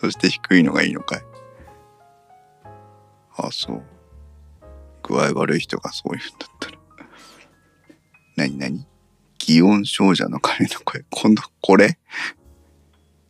[0.00, 1.22] そして低いのがいいのかい。
[3.36, 3.82] あ、そう。
[5.02, 6.78] 具合悪い人がそういうんだったら。
[8.36, 8.86] なになに
[9.38, 11.04] 祇園少女の鐘の声。
[11.10, 11.98] 今度、これ？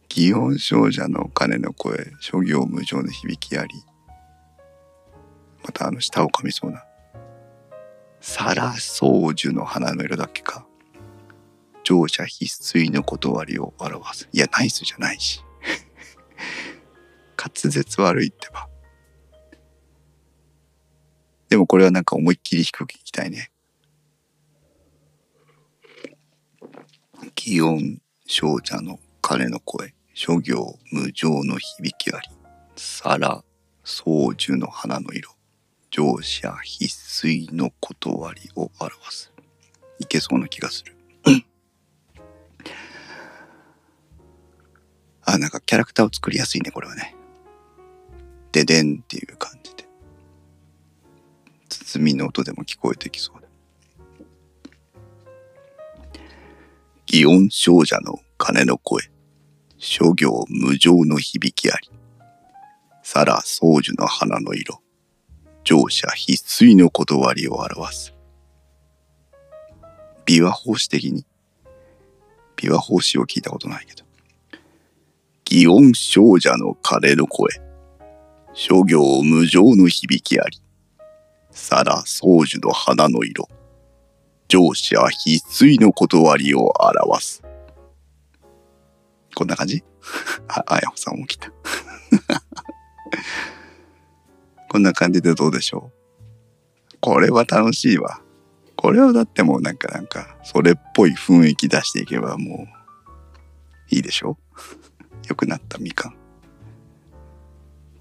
[0.09, 2.13] 祇園少女の鐘の声。
[2.21, 3.83] 諸行無常の響きあり。
[5.69, 6.83] またあの舌を噛みそうな。
[8.21, 10.67] サラソウジュの花の色だっけか。
[11.85, 14.29] 乗車必須の断りを表す。
[14.33, 15.45] いや、ナイスじゃないし。
[17.37, 18.67] 滑舌悪いってば。
[21.51, 23.51] でもこれはなんか思いっきり低くいきたいね。
[27.37, 29.95] 祇園少女の鐘の声。
[30.15, 32.29] 諸行無常の響きあり。
[32.75, 33.45] サラ、
[33.85, 35.38] 宗樹の花の色。
[35.99, 39.33] 乗車必須の断りを表す。
[39.99, 40.95] いけそうな気がする。
[45.25, 47.17] あ、なんかキャラクターを作りやすいね、これはね。
[48.53, 49.89] ででんっていう感じで。
[51.69, 53.49] 包みの音でも聞こえてきそうだ。
[57.09, 59.03] 祇園少女の鐘の声。
[59.79, 61.91] 諸行無常の響きあり。
[63.03, 64.81] さら宗樹の花の色。
[65.69, 68.15] 乗車必須の断りを表す。
[70.25, 71.27] 琵琶法師的に。
[72.57, 74.03] 琵琶法師を聞いたことないけど。
[75.45, 77.61] 祇園少女の鐘の声。
[78.55, 80.59] 諸行無常の響きあり。
[81.51, 83.51] さら宗樹の花の色。
[84.49, 87.43] 乗車必須の断りを表す。
[89.35, 89.85] こんな感じ？
[90.49, 91.53] あ、あやほさんも来た。
[94.69, 95.91] こんな感じでどうでしょ
[96.93, 96.97] う？
[97.01, 98.21] これは楽しいわ。
[98.77, 102.67] これはだってもうなんかなんか、それっぽい雰囲気出していけばも
[103.91, 104.39] う、いいでしょ？
[105.27, 106.15] よくなったみかん。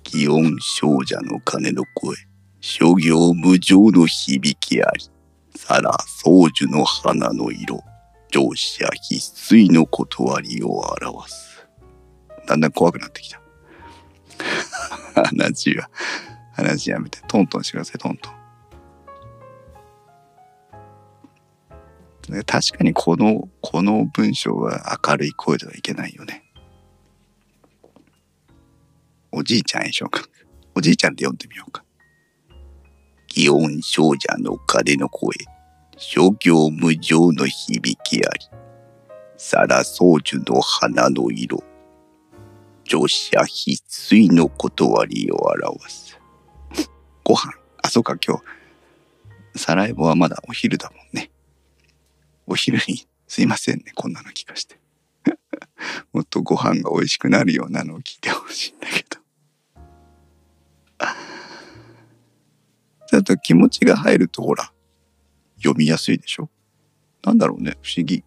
[0.04, 2.16] 祇園少女の鐘の声、
[2.62, 5.10] 諸行無常の響きあり、
[5.56, 7.84] さら宗樹の花の色、
[8.32, 11.68] 乗車必須の断りを表す。
[12.46, 13.42] だんだん怖くなってきた。
[15.16, 15.90] 話は
[16.58, 18.34] 話やめて、トントンしてください、トントン。
[22.46, 26.44] 確かにこの、この文章は明るい声ではいけないよね。
[29.32, 30.24] おじいちゃんでしょうか。
[30.76, 31.86] おじいちゃんで読んでみようか。
[33.30, 35.36] 祇園少女の鐘の声、
[35.96, 38.48] 諸行無常の響きあり、
[39.38, 41.64] さら宗樹の花の色、
[42.84, 46.07] 女子必須の断りを表す。
[47.28, 47.52] ご飯。
[47.84, 48.42] あ、そうか、今
[49.54, 51.30] 日、サラエボはまだお昼だもんね。
[52.46, 54.80] お昼に、すいませんね、こんなの聞かして。
[56.14, 59.20] もっとご飯が美味しくなるようなのを聞いてほしいんだけど。
[63.08, 64.72] ちょっと気持ちが入るとほら、
[65.58, 66.50] 読みやすいでしょ？
[67.24, 68.24] なんだろうね、不思議。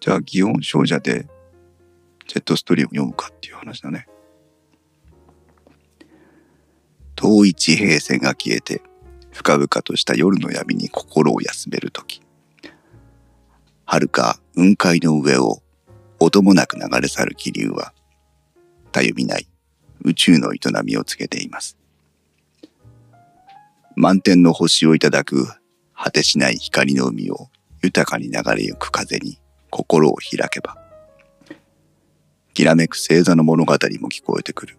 [0.00, 1.28] じゃあ、祇園少女で、
[2.26, 4.08] ジェットストリーム読むかっていう話だね。
[7.22, 8.82] 遠い地平線が消えて、
[9.30, 12.20] 深々とした夜の闇に心を休めるとき。
[13.84, 15.62] 遥か雲海の上を
[16.18, 17.92] 音もなく流れ去る気流は、
[18.90, 19.46] たゆみない
[20.02, 21.78] 宇宙の営みを告げています。
[23.94, 25.46] 満天の星をいただく
[25.94, 27.50] 果てしない光の海を
[27.84, 29.38] 豊かに流れゆく風に
[29.70, 30.76] 心を開けば、
[32.52, 34.76] きらめく星座の物語も聞こえてくる。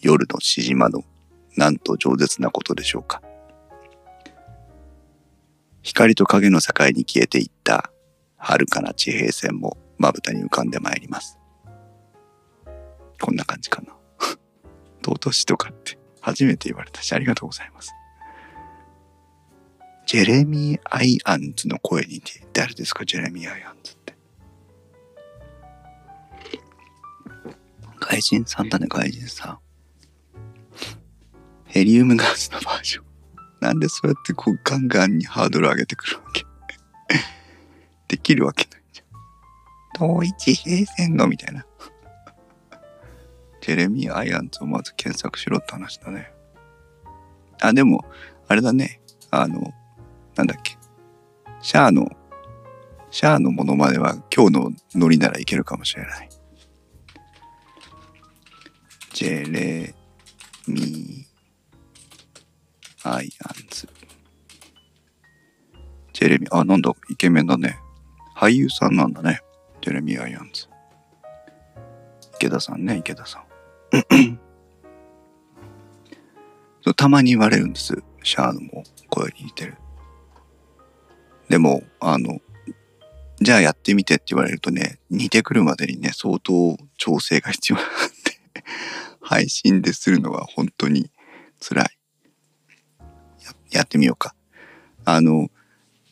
[0.00, 1.04] 夜のしじまの
[1.56, 3.22] なんと饒舌なことでしょうか。
[5.82, 7.90] 光と影の境に消えていった
[8.36, 11.38] 遥かな地平線もまぶたに浮かんでまいります。
[13.20, 13.94] こんな感じかな。
[15.04, 17.92] 尊しとかって初めて言われたしありがとうございます。
[20.06, 23.04] ジェレミー・アイアンズの声にて誰ですか？
[23.04, 24.16] ジェレミー・アイアンズって。
[28.00, 29.58] 外人さんだね、外人さん。
[31.72, 33.04] ヘリウムガスのバージョン。
[33.60, 36.44] なんでそうやってこうガンガンにハードル上げてくるわけ？
[38.08, 40.10] できるわけないじゃん。
[40.10, 41.64] 統一平線のみたいな。
[43.62, 46.34] ジェレミー・アイアンズをまず検索しろって話だね。
[47.62, 48.04] あ、でも、
[48.48, 49.00] あれだね。
[49.30, 49.72] あの、
[50.36, 50.76] なんだっけ。
[51.62, 52.10] シャアの、
[53.10, 56.28] シャアのものまねは今日のノリならいけるかもしれない。
[59.14, 59.94] ジェレ
[60.66, 61.31] ミー
[63.04, 63.88] アイアンズ。
[66.12, 67.78] ジェレミー、あ、なんだ、イケメンだね。
[68.36, 69.40] 俳優さんなんだね。
[69.80, 70.68] ジェレミー・アイアンズ。
[72.36, 73.44] 池田さんね、池田さん。
[76.82, 78.02] そうたまに言われるんです。
[78.22, 79.76] シャアのも声に似てる。
[81.48, 82.40] でも、あの、
[83.40, 88.64] じゃあやってみてって言われるとね、似てくるまでにね、相当調整が必要なんで、
[89.20, 91.10] 配信でするのは本当に
[91.60, 92.01] 辛い。
[93.72, 94.34] やってみようか。
[95.04, 95.50] あの、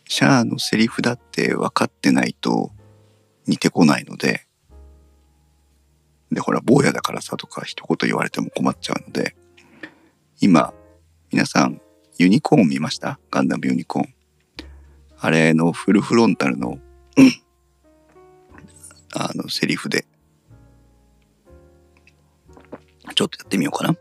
[0.07, 2.73] シャアのセリフだって分かってないと
[3.47, 4.47] 似てこないので、
[6.33, 9.37] で、ほら、坊やだからさとか一言言われても困っちゃうので、
[10.41, 10.73] 今、
[11.33, 11.81] 皆さん、
[12.19, 13.19] ユニコーン見ました？
[13.31, 14.15] ガンダムユニコーン。
[15.19, 16.79] あれのフルフロンタルの、
[19.15, 20.07] あの、セリフで、
[23.15, 23.97] ちょっとやってみようかな。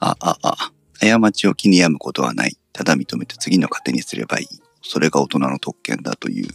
[0.00, 2.56] あ、あ、あ、過ちを気に病むことはない。
[2.72, 4.46] ただ認めて次の糧にすればいい。
[4.82, 6.48] それが大人の特権だという、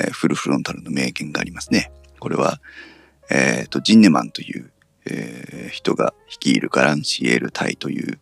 [0.00, 1.92] えー、フルフロンタルの名言がありますね。
[2.18, 2.60] これは、
[3.30, 4.72] えっ、ー、と、ジンネマンという、
[5.06, 8.18] えー、人が率いるガランシエール隊という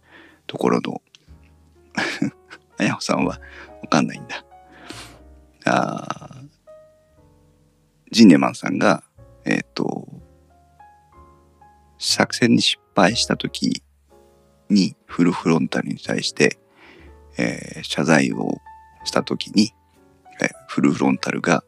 [0.46, 1.02] ところの
[2.78, 3.40] あやほさんは
[3.82, 4.44] わかんないんだ。
[5.64, 6.28] あ
[8.10, 9.02] ジンネマンさんが、
[9.44, 10.08] えっ、ー、と、
[11.98, 13.82] 作戦に失敗した時
[14.70, 16.58] にフルフロンタルに対して、
[17.38, 18.58] えー、謝罪を
[19.04, 19.72] した時に、
[20.40, 21.64] えー、フルフロンタルが、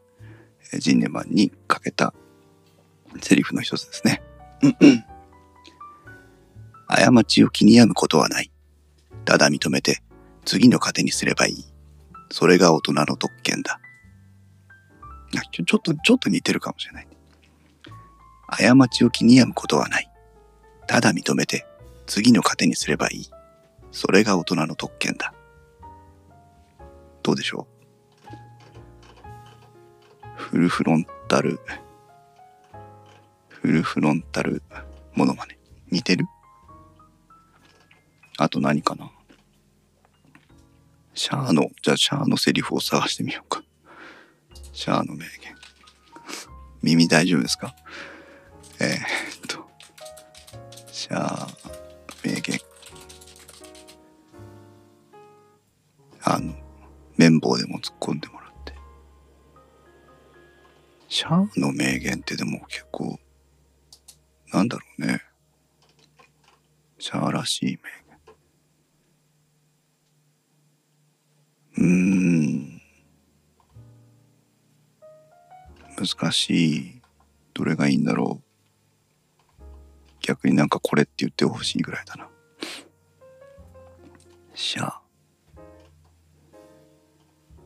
[0.79, 2.15] ジンネマンにかけた
[3.21, 4.23] セリフの一つですね。
[6.87, 8.53] 過ちを気に病むことはない。
[9.25, 10.03] ただ認めて
[10.45, 11.65] 次の糧にすればいい。
[12.31, 13.81] それが大人の特権だ。
[15.53, 17.09] ちょちょっと、ちょっと似てるかもしれない。
[18.49, 20.11] 過ちを気に病むことはない。
[20.87, 21.67] ただ認めて
[22.11, 23.31] 次の糧にすればいい。
[23.93, 25.33] それが大人の特権だ。
[27.23, 27.69] どうでしょ
[28.27, 28.31] う？
[30.37, 31.61] フルフロンタル、
[33.49, 34.61] フルフロンタル
[35.15, 35.57] モノマネ。
[35.93, 36.27] 似てる？
[38.39, 39.09] あと何かな？
[41.15, 43.63] シャアの、じゃあシャアのセリフを探してみようか。
[44.73, 45.31] シャアの名言。
[46.83, 47.77] 耳大丈夫ですか？
[48.81, 48.99] えー、っ
[49.47, 49.71] と、
[50.91, 51.47] シャア
[52.25, 52.61] 名言。
[56.23, 56.55] あの、
[57.17, 58.75] 綿棒でも突っ込んでもらって。
[61.09, 63.19] シャアの名言ってでも結構、
[64.53, 65.23] なんだろうね。
[66.99, 67.81] シャアらしい名
[71.77, 71.81] 言。
[71.81, 72.81] うーん。
[75.97, 77.01] 難しい。
[77.55, 78.50] どれがいいんだろう。
[80.21, 82.29] 逆になんかこれって言ってほしいぐらいだな。
[84.55, 85.01] シャア。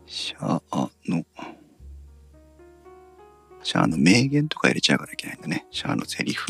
[0.07, 1.25] シャアの、
[3.63, 5.67] シャアの名言とか入れちゃうからいけないんだね。
[5.71, 6.47] シャアのセリフ。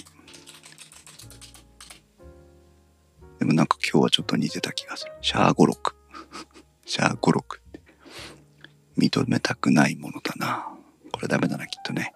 [3.38, 5.12] でもなんか今日はちょっと似てた気がする。
[5.20, 5.94] シャア語録。
[6.86, 7.60] シャア語録。
[8.96, 10.66] 認めたくないものだな。
[11.12, 12.13] これダメだな、きっとね。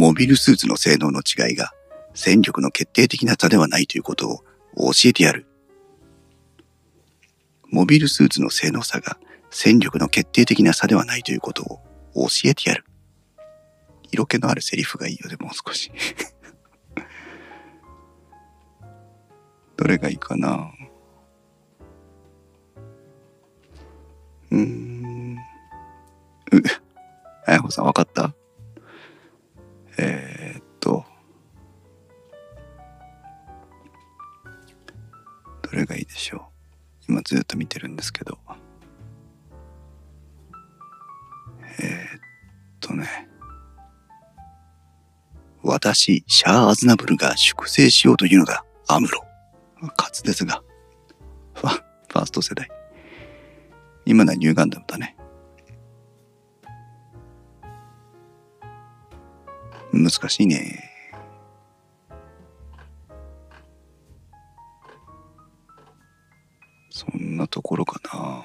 [0.00, 1.72] モビルスーツの性能の違いが
[2.14, 4.38] 戦力の決定的な差ではないということを
[4.92, 5.46] 教えてやる。
[7.70, 9.18] モビルスーツの性能差が
[9.50, 11.64] 戦力の決定的な差ではないということ
[12.14, 12.86] を教えてやる。
[14.10, 15.92] 色気のあるセリフがいいよでもう少し
[19.76, 20.72] どれがいいかな？
[24.50, 25.36] うーん。
[25.36, 25.38] う、
[27.46, 28.34] あやほさんわかった？
[29.98, 31.04] えー、っと。
[35.62, 36.50] どれがいいでしょ
[37.08, 37.12] う？
[37.12, 38.38] 今ずっと見てるんですけど。
[41.78, 42.20] えー、っ
[42.80, 43.28] とね。
[45.62, 49.22] 私、シャア・アズナブルが粛清しようというのだ、アムロ。
[49.82, 50.62] 滑舌が。
[51.54, 52.68] ファ、ファースト世代。
[54.06, 55.16] 今のはニューガンダムだね。
[59.92, 60.90] 難しいね。
[66.90, 68.44] そんなところかな。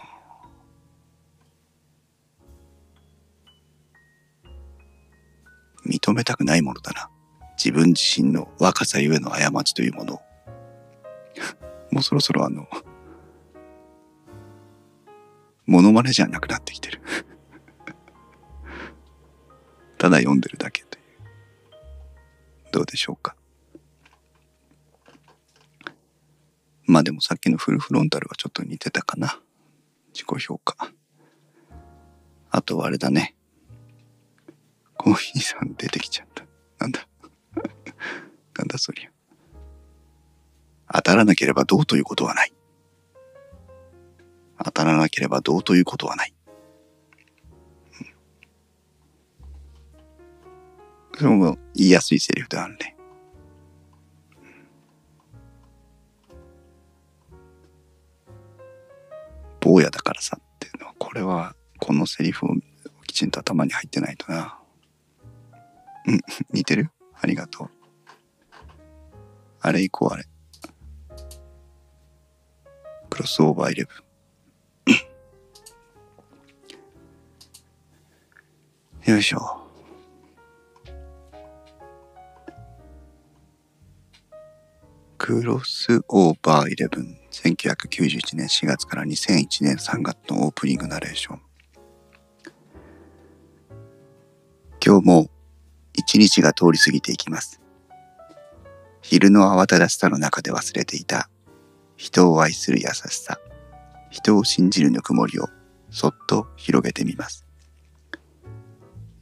[5.86, 7.10] 認めたくないものだな。
[7.58, 10.22] 自分自身の若さゆえの過ちというものを。
[11.92, 12.68] もうそろそろあの、
[15.66, 17.02] モノマネじゃなくなってきてる。
[19.98, 20.85] ただ読んでるだけ。
[22.76, 23.38] どうでしょうか？
[26.84, 29.40] まあでもさっきのフルフロンタルはちょっと似てたかな。
[30.14, 30.92] 自己評価。
[32.50, 33.38] あとはあれだね。
[34.98, 36.44] コーヒーさん出てきちゃった。
[36.80, 37.08] なんだ？
[38.58, 39.10] なんだそりゃ。
[40.94, 42.52] 当たらなければどうということはない。
[44.62, 46.35] 当たらなければどうということはない。
[51.18, 52.98] それも言いやすいセリフであるね。
[59.62, 62.50] 坊やだからさっていうのは、これは、このセリフを
[63.08, 64.60] きちんと頭に入ってないとな。
[66.06, 66.20] うん、
[66.52, 66.92] 似てる？
[67.20, 67.70] ありがとう。
[69.62, 70.26] あれ行こう、あれ。
[73.10, 73.92] クロスオーバーイレブ
[79.08, 79.12] ン。
[79.14, 79.65] よいしょ。
[85.26, 87.18] クロスオーバーイレブン。
[87.32, 91.42] 1991年4月から2001年3月のオープニングナレーション。
[94.86, 95.28] 今日も
[95.96, 97.60] 一日が通り過ぎていきます。
[99.02, 101.28] 昼の慌ただしさの中で忘れていた
[101.98, 103.40] 人を愛する優しさ、
[104.12, 105.48] 人を信じるぬくもりを
[105.90, 107.48] そっと広げてみます。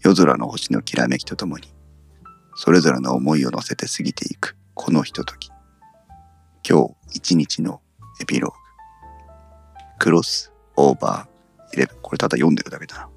[0.01, 1.73] 夜空の星のきらめきとともに、
[2.55, 5.52] それぞれの思いを乗せて過ぎていくこのひととき。
[6.67, 7.81] 今日一日の
[8.21, 8.57] エピローグ。
[9.99, 11.97] クロスオーバーイレブン。
[12.01, 13.09] これただ読んでるだけだな。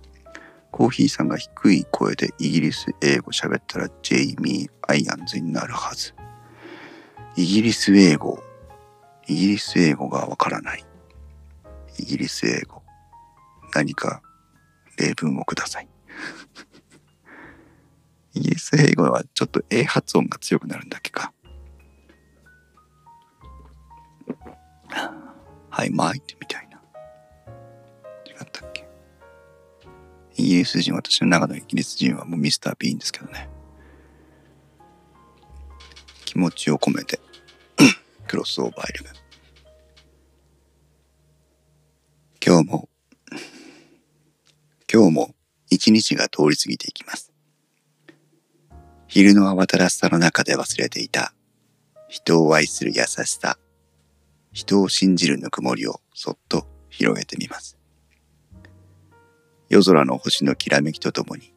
[0.72, 6.12] コーヒーさんが低い声でイギリス英語喋ったらジェイミー・アイアンズになるはず。
[7.36, 8.42] イギリス英語。
[9.28, 10.84] イギリス英語がわからない。
[12.00, 12.82] イギリス英語。
[13.74, 14.22] 何か
[14.98, 15.88] 例文をください。
[18.34, 21.32] イギリス英語はちょっと A 発音が強くなるんだっけか。
[25.76, 26.78] はい、マイってみたいな。
[28.26, 28.88] 違ったっけ？
[30.36, 33.50] イギリス人、私の中のイギリス人はもうミスター・ビーンですけどね。
[36.24, 37.20] 気持ちを込めて、
[38.26, 39.12] クロスオーバーイレブン。
[42.42, 42.88] 今日も、
[44.90, 45.34] 今日も
[45.68, 47.34] 一日が通り過ぎていきます。
[49.08, 51.34] 昼の慌ただしさの中で忘れていた
[52.08, 53.58] 人を愛する優しさ、
[54.56, 57.76] 人を信じるぬくもりをそっと広げてみます。
[59.68, 61.52] 夜空の星のきらめきとともに、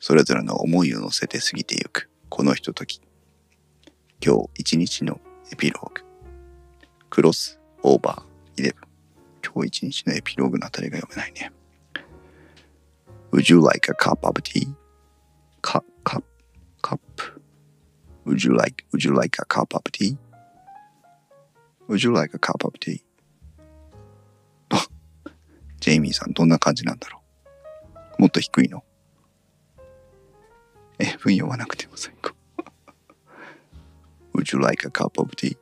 [0.00, 3.00] それぞれの思いを乗せて過ぎてゆくこのひととき。
[4.22, 5.18] 今日一日の
[5.50, 6.02] エピローグ。
[7.08, 8.88] クロスオーバーイレブン。
[9.42, 11.50] 今日一日のエピローグのあたりが読めないね。
[13.32, 14.68] Would you like a cup of tea?
[15.62, 16.22] Cup, cup,
[16.82, 17.00] cup.
[18.26, 20.18] Would you like, would you like a cup of tea?
[21.88, 23.02] Would you like a cup of tea?
[25.78, 27.22] ジェイミーさんどんな感じなんだろ
[28.18, 28.82] うもっと低いの
[30.98, 32.32] え、文読まなくても最高。
[34.34, 35.56] Would you like a cup of tea?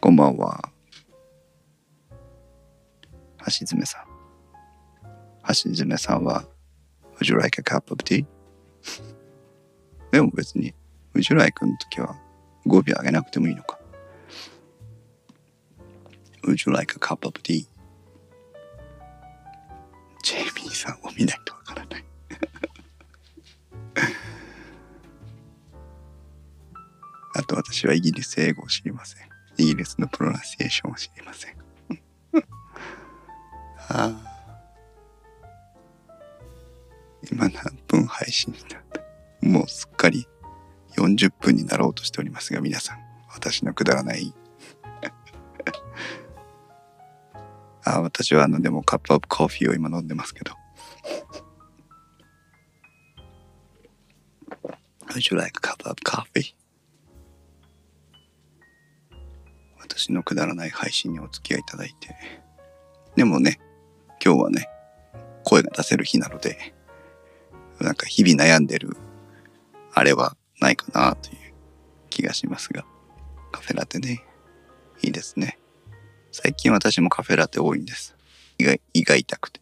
[0.00, 0.70] こんばんは。
[3.46, 4.04] 橋爪さん。
[5.48, 6.44] 橋爪さんは、
[7.18, 8.26] Would you like a cup of tea?
[10.10, 10.74] でも別に、
[11.14, 12.18] Would you like の時は
[12.66, 13.78] 語尾上げなくてもいいのか。
[16.44, 17.66] Would you like a cup of tea?
[20.22, 22.04] ジェイミーさんを見ないとわからない
[27.34, 29.28] あと私はイギリス英語を知りません。
[29.58, 31.56] イギリスのプロナンシエーションを知りません。
[33.88, 34.30] ああ。
[37.30, 39.00] 今何分配信になった
[39.40, 40.28] もうすっかり
[40.96, 42.98] 40分になろうとしておりますが皆さん
[43.32, 44.34] 私のくだらない。
[47.84, 50.52] あ私はあのでもカップアップコーヒーを今飲んでますけど。
[55.08, 56.54] Would you like a cup of coffee?
[59.80, 62.16] 私のくだらない配信にお付き合いいただいて。
[63.16, 63.60] でもね
[64.24, 64.68] 今日はね
[65.44, 66.74] 声が出せる日なので
[67.80, 68.96] なんか日々悩んでる
[69.92, 71.36] あれはないかなという
[72.10, 72.84] 気がしますが
[73.52, 74.24] カフェラテね
[75.02, 75.58] いいですね
[76.36, 78.16] 最近私もカフェラテ多いんです。
[78.58, 79.60] 胃が胃が痛くて。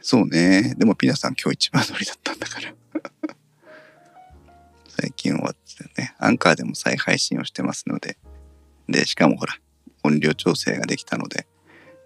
[0.00, 0.76] そうね。
[0.78, 2.72] でもピナさん今日一番乗りだったんだから
[4.88, 6.14] 最近終わってね。
[6.18, 8.16] アンカーでも再配信をしてますので。
[8.88, 9.58] で、しかもほら、
[10.04, 11.48] 音量調整ができたので、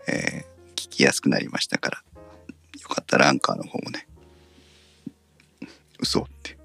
[0.09, 2.03] えー、聞きやすくなりましたから。
[2.83, 4.07] よかったらアンカーの方もね。
[5.99, 6.59] 嘘って。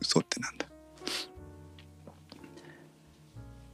[0.00, 0.66] 嘘ってなんだ。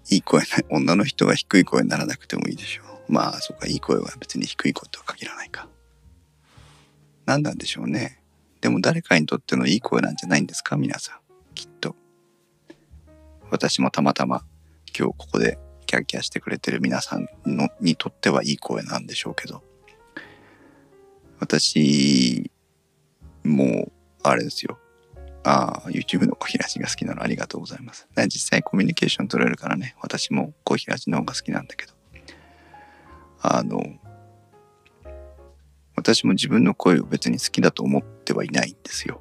[0.08, 3.12] いい声な女の人が低い声にならなくてもいいでしょう。
[3.12, 5.68] まあそうかいい声は別に低いことは限らないか。
[7.24, 8.22] 何なんでしょうね。
[8.60, 10.76] でも誰かにとってのいい声なんじゃないんですか？
[10.76, 11.18] 皆さん。
[11.54, 11.96] きっと。
[13.50, 14.44] 私もたまたま
[14.96, 19.62] 今日ここでキャッキャしてくれてる皆さんのにとってはいい声なんでしょうけど。
[21.38, 22.50] 私
[23.44, 24.78] もあれですよ
[25.48, 28.08] ああ、YouTube の小平寺が好きなのありがとうございます。
[28.26, 31.92] 実際コミュニケーション取れるからね、私も小平寺の方が好きなんだけど。
[33.40, 33.80] あの、
[35.94, 39.20] 私も自分の声を別に好きだと思ってはいないんですよ。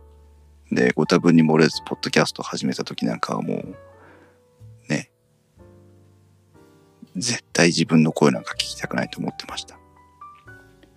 [0.72, 3.76] で、ご多分に漏れず、ポッドキャストを始めた時なんかはもう、
[4.90, 5.12] ね、
[7.16, 9.78] 絶対自分の声なんか聞きたくないと思ってました。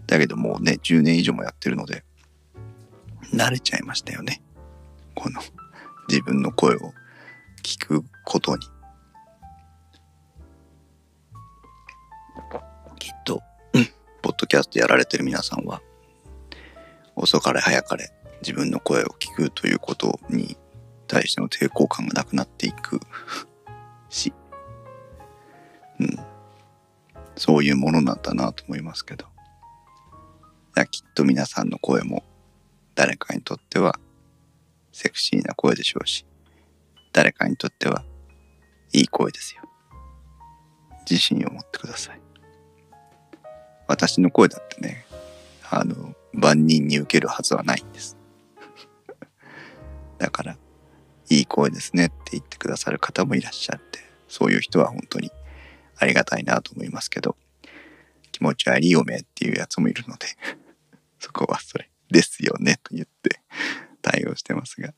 [0.08, 2.02] だけどもうね、10年以上もやってるので、
[3.32, 4.42] 慣れちゃいましたよね。
[5.14, 5.40] この
[6.08, 6.94] 自分の声を
[7.62, 8.66] 聞くことに。
[12.98, 13.42] きっと、
[14.22, 15.82] ポッドキャストやられてる皆さんは
[17.14, 20.56] 遅かれ早かれ自分の声を聞くということに
[21.06, 23.00] 対しての抵抗感がなくなっていく
[24.08, 24.32] し、
[26.00, 26.18] うん、
[27.36, 29.26] そういうものなんだなと思いますけど。
[30.86, 32.24] きっと皆さんの声も
[32.94, 33.98] 誰かにとっては
[34.92, 36.26] セクシーな声でしょうし、
[37.12, 38.04] 誰かにとっては
[38.92, 39.62] いい声ですよ。
[41.08, 42.20] 自信を持ってください。
[43.86, 45.06] 私の声だってね、
[45.70, 48.16] あの、万人に受けるはずはないんです。
[50.18, 50.58] だから、
[51.30, 55.30] いい声ですねって言ってくださる方もいらっしゃって、そういう人は本当に
[55.96, 57.36] ありがたいなと思いますけど、
[58.32, 60.26] 気持ち悪いよめっていうやつもいるので、
[61.18, 63.40] そこはそれですよねと言って
[64.02, 64.94] 対応してますが、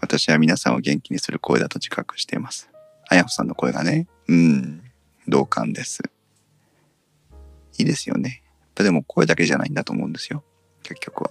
[0.00, 2.70] 私は皆さんを元気にする声だと自覚しています。
[3.08, 4.82] あやほさんの声がね、うん、
[5.28, 6.02] 同感です。
[7.78, 8.42] いいですよね。
[8.74, 10.44] でも声だけじゃないんだと思うんですよ。
[10.82, 11.30] 結局は。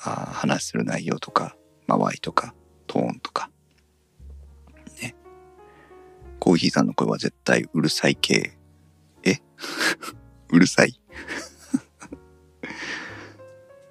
[0.00, 2.54] あ話する内容とか、間合いとか、
[2.86, 3.50] トーンとか。
[5.00, 5.14] ね。
[6.38, 8.56] コーヒーさんの声は絶対うるさい系。
[9.24, 9.38] え？
[10.50, 10.98] うるさい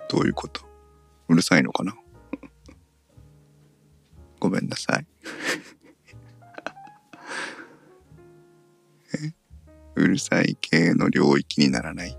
[0.09, 0.61] どういうこと？
[1.27, 1.95] うるさいのかな？
[4.39, 5.05] ごめんなさい。
[9.25, 9.33] え？
[9.95, 12.17] うるさい系の領域にならない。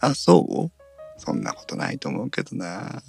[0.00, 0.70] あそう？
[1.18, 3.02] そんなことないと思うけどな。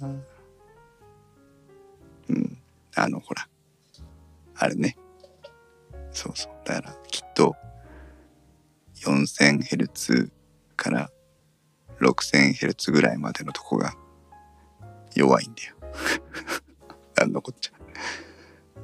[2.28, 2.58] うん。
[2.94, 3.48] あのほら。
[4.56, 4.96] あれね。
[6.12, 6.52] そうそう。
[6.64, 7.56] だからきっと
[8.94, 10.30] 4000Hz
[10.76, 11.10] から
[12.00, 13.94] 6000Hz ぐらいまでのとこが
[15.14, 15.74] 弱いんだよ。
[17.16, 17.72] なんのこっちゃ。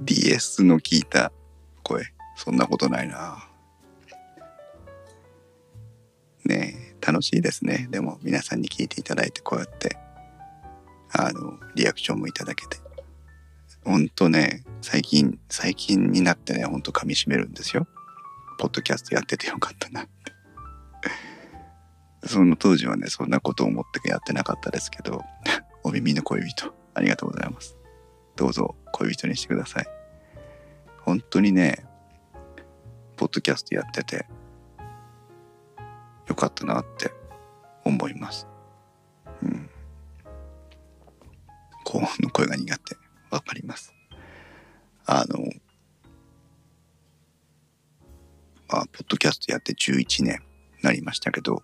[0.03, 1.33] DS の聞いた
[1.83, 2.13] 声。
[2.37, 3.47] そんなことないな。
[6.45, 7.87] ねえ、楽しいですね。
[7.91, 9.97] でも皆さんに聞いていただいてこうやって、
[11.13, 12.79] あの、リアクションもいただけて。
[13.85, 17.87] ほんとね、最近、最近になってね、ほんと噛み締めるんですよ。
[18.59, 20.11] ポッドキャストやっててよかったなって。
[22.29, 25.23] その当時はね、そんなことを思ってやってなかったですけど、
[25.83, 27.77] お耳の恋人、ありがとうございます。
[28.37, 29.87] どうぞ恋人にしてください。
[31.03, 31.85] 本当にね、
[33.17, 34.27] ポッドキャストやってて、
[36.27, 37.13] よかったなって
[37.85, 38.47] 思います。
[39.43, 39.71] うん。
[41.85, 42.97] 高音の声が苦手。
[43.31, 43.95] わかります。
[45.07, 45.39] あの、
[48.69, 50.41] まあ、ポッドキャストやって11年
[50.83, 51.61] なりましたけど、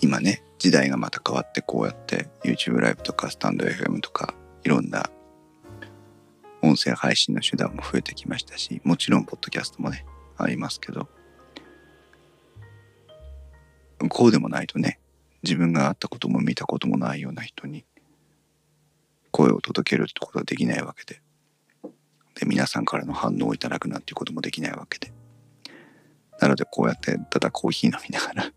[0.00, 4.34] 今ね、時代がまた変わってこうやって YouTube ライブとかスタンド FM とか
[4.64, 5.10] いろんな
[6.62, 10.04] 音声配信の手段も増えてきましたし、もちろんポッドキャストもね、
[10.36, 11.08] ありますけど、
[14.08, 14.98] こうでもないとね、
[15.42, 17.84] 自分が会ったことも見たこともないような人に
[19.30, 21.20] 声を届けるってことはできないわけで、
[22.34, 25.12] で、皆さんからの反応をいただくなんていうこともできないわけで。
[26.40, 28.52] なのでこうやってただコーヒー飲みながら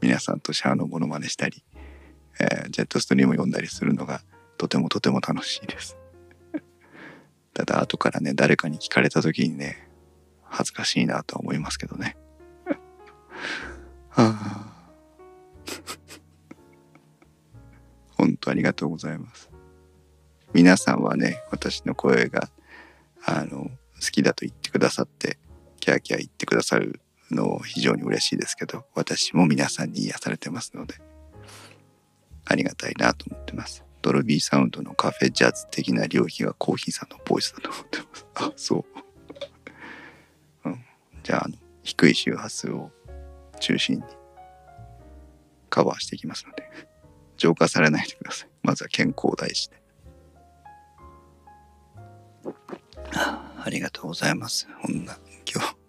[0.00, 1.62] 皆さんとシャアのモノマネしたり、
[2.40, 4.22] えー、ジェットストリーム読んだりするのが
[4.56, 5.96] とてもとても楽しいです。
[7.54, 9.88] ただ後からね、誰かに聞かれた時にね、
[10.44, 12.16] 恥ずかしいなとは思いますけどね。
[14.08, 14.72] はあ、
[18.16, 19.50] 本当ありがとうございます。
[20.52, 22.50] 皆さんはね、私の声が、
[23.24, 25.38] あの、好きだと言ってくださって、
[25.78, 27.00] キャーキャー言ってくださる
[27.34, 30.94] の非常に嬉しいですけど、私も皆さんに癒されてますので、
[32.44, 33.84] ありがたいなと思ってます。
[34.02, 38.26] ドルビーサウンドのカフェジャズ的な領域はコーヒーさんのボイスだと思ってます。
[38.34, 38.84] あ、そ
[40.64, 40.68] う。
[40.68, 40.84] うん、
[41.22, 42.90] じゃあ、あの、低い周波数を
[43.60, 44.02] 中心に
[45.68, 46.68] カバーしていきますので、
[47.36, 48.48] 浄化されないでください。
[48.62, 49.80] まずは健康第一で。
[53.62, 54.66] ありがとうございます。
[54.82, 55.18] こんな、
[55.50, 55.79] 今日。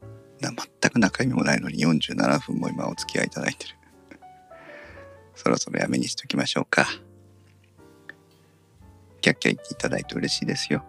[0.49, 3.75] 全く中身もないのに47分も今お付き合いいただいてる。
[5.35, 6.87] そろそろやめにしときましょうか。
[9.21, 10.83] キャッキャ言っていただいて嬉しいですよ。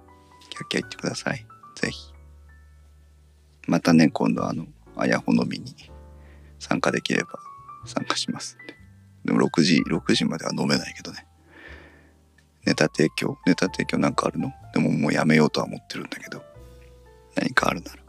[0.51, 1.47] キャッキャ言ってください。
[1.77, 2.13] ぜひ。
[3.67, 5.75] またね、今度あの、あやほのみに
[6.59, 7.39] 参加できれば
[7.87, 8.59] 参加します
[9.25, 11.27] でも6時、6時までは飲めないけどね。
[12.65, 14.53] ネタ提供、ネタ提供なんかあるの？
[14.73, 16.43] でももうやめようとは思ってるんだけど。
[17.35, 18.02] 何かあるなら。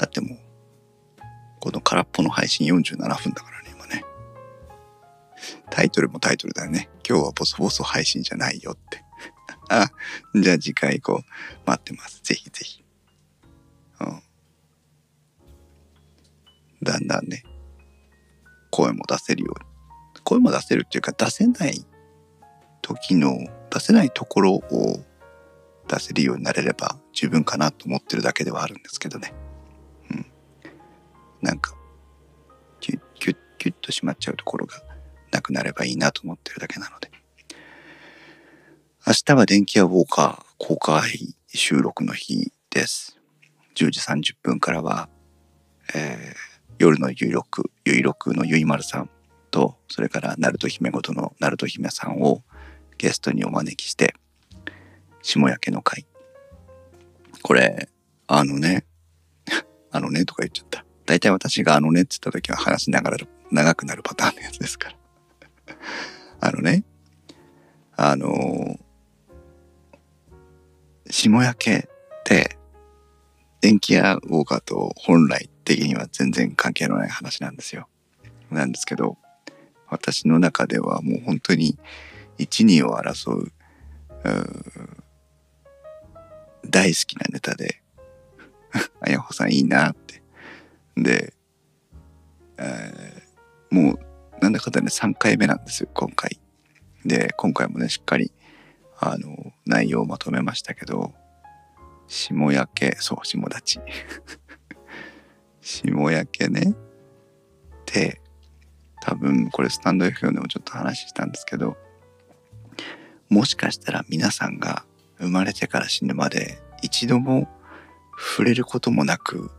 [0.00, 0.38] だってもう、
[1.60, 4.02] この空っぽの配信47分だからね、今ね。
[5.68, 6.88] タイトルもタイトルだよね。
[7.06, 9.04] 今日はボソボソ配信じゃないよって。
[9.68, 9.90] あ、
[10.34, 11.24] じゃあ次回行こう。
[11.66, 12.22] 待ってます。
[12.22, 12.82] ぜひぜひ。
[14.00, 14.22] うん。
[16.82, 17.42] だんだんね、
[18.70, 19.70] 声も出せるように。
[20.24, 21.84] 声も出せるっていうか、出せない
[22.80, 23.36] 時の、
[23.68, 25.04] 出せないところを
[25.88, 29.34] 出せるようになれれば十分かなと思ってるだけではあるんですけどね。
[31.42, 31.74] なんか、
[32.80, 34.82] キュッ、キュッ、キュッとしまっちゃうところが
[35.32, 37.10] なくなればいいなと思ってるだけなので。
[39.06, 43.18] 明日は電気屋ウォーカー公開収録の日です。
[43.74, 45.08] 10時30分からは、
[45.94, 49.10] えー、夜の有力、有力のゆいまるさん
[49.50, 52.42] と、それからナルト姫ごとのナルト姫さんを
[52.98, 54.14] ゲストにお招きして、
[55.22, 56.06] 下焼けの会。
[57.42, 57.88] これ、
[58.26, 58.84] あのね、
[59.90, 60.84] あのねとか言っちゃった。
[61.10, 63.16] 大体私があのねって言った時は話しながら
[63.50, 64.96] 長くなるパターンのやつですから。
[66.38, 66.84] あのね、
[67.96, 68.78] あの
[71.10, 71.82] 下焼けっ
[72.22, 72.56] て
[73.60, 77.88] 電気屋ウォーカーと本来的には全然関係のない話なんですよ。
[78.52, 79.18] なんですけど、
[79.88, 81.76] 私の中ではもう本当に
[82.38, 83.52] 一二を争う
[86.70, 87.82] 大好きなネタで、
[89.02, 90.19] あやほさんいいなって
[91.02, 91.34] で、
[92.58, 93.98] えー、もう
[94.40, 96.38] なんだかんだね3回目なんですよ今回。
[97.04, 98.32] で今回もねしっかり
[98.98, 101.14] あの内容をまとめましたけど
[102.06, 103.80] 下焼けそう下立ち
[105.62, 106.74] 下焼けねっ
[107.86, 108.20] て
[109.00, 111.78] 多分これスタンド FM でもちょっと話したんですけど
[113.30, 114.84] もしかしたら皆さんが
[115.18, 117.48] 生まれてから死ぬまで一度も
[118.18, 119.50] 触れることもなく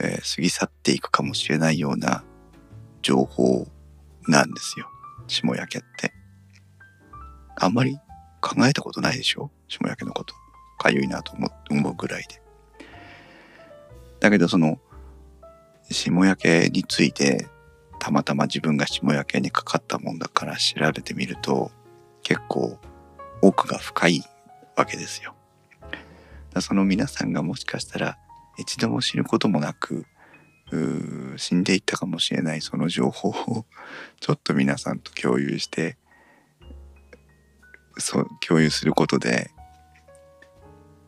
[0.00, 2.24] えー、過ぎ去っていくかもしれないような
[3.02, 3.66] 情報
[4.26, 4.88] なんですよ。
[5.26, 6.12] 霜焼けって。
[7.56, 7.98] あんまり
[8.40, 9.50] 考えたことないでしょ？
[9.68, 10.34] 霜焼けのこと。
[10.78, 12.40] かゆいなと思思うぐらいで。
[14.20, 14.78] だけどその、
[15.90, 17.48] 霜焼けについて、
[17.98, 21.72] たまたま自分が霜焼けにかかったもんだから調べてみると、
[22.22, 22.78] 結構
[23.42, 24.22] 奥が深い
[24.76, 25.34] わけですよ。
[26.60, 28.18] その皆さんがもしかしたら
[28.58, 30.04] 一度も知ることもなく
[31.36, 33.64] 死んでいったかもしれないその情報を
[34.20, 35.96] ちょっと皆さんと共有して
[37.96, 39.50] そう共有することで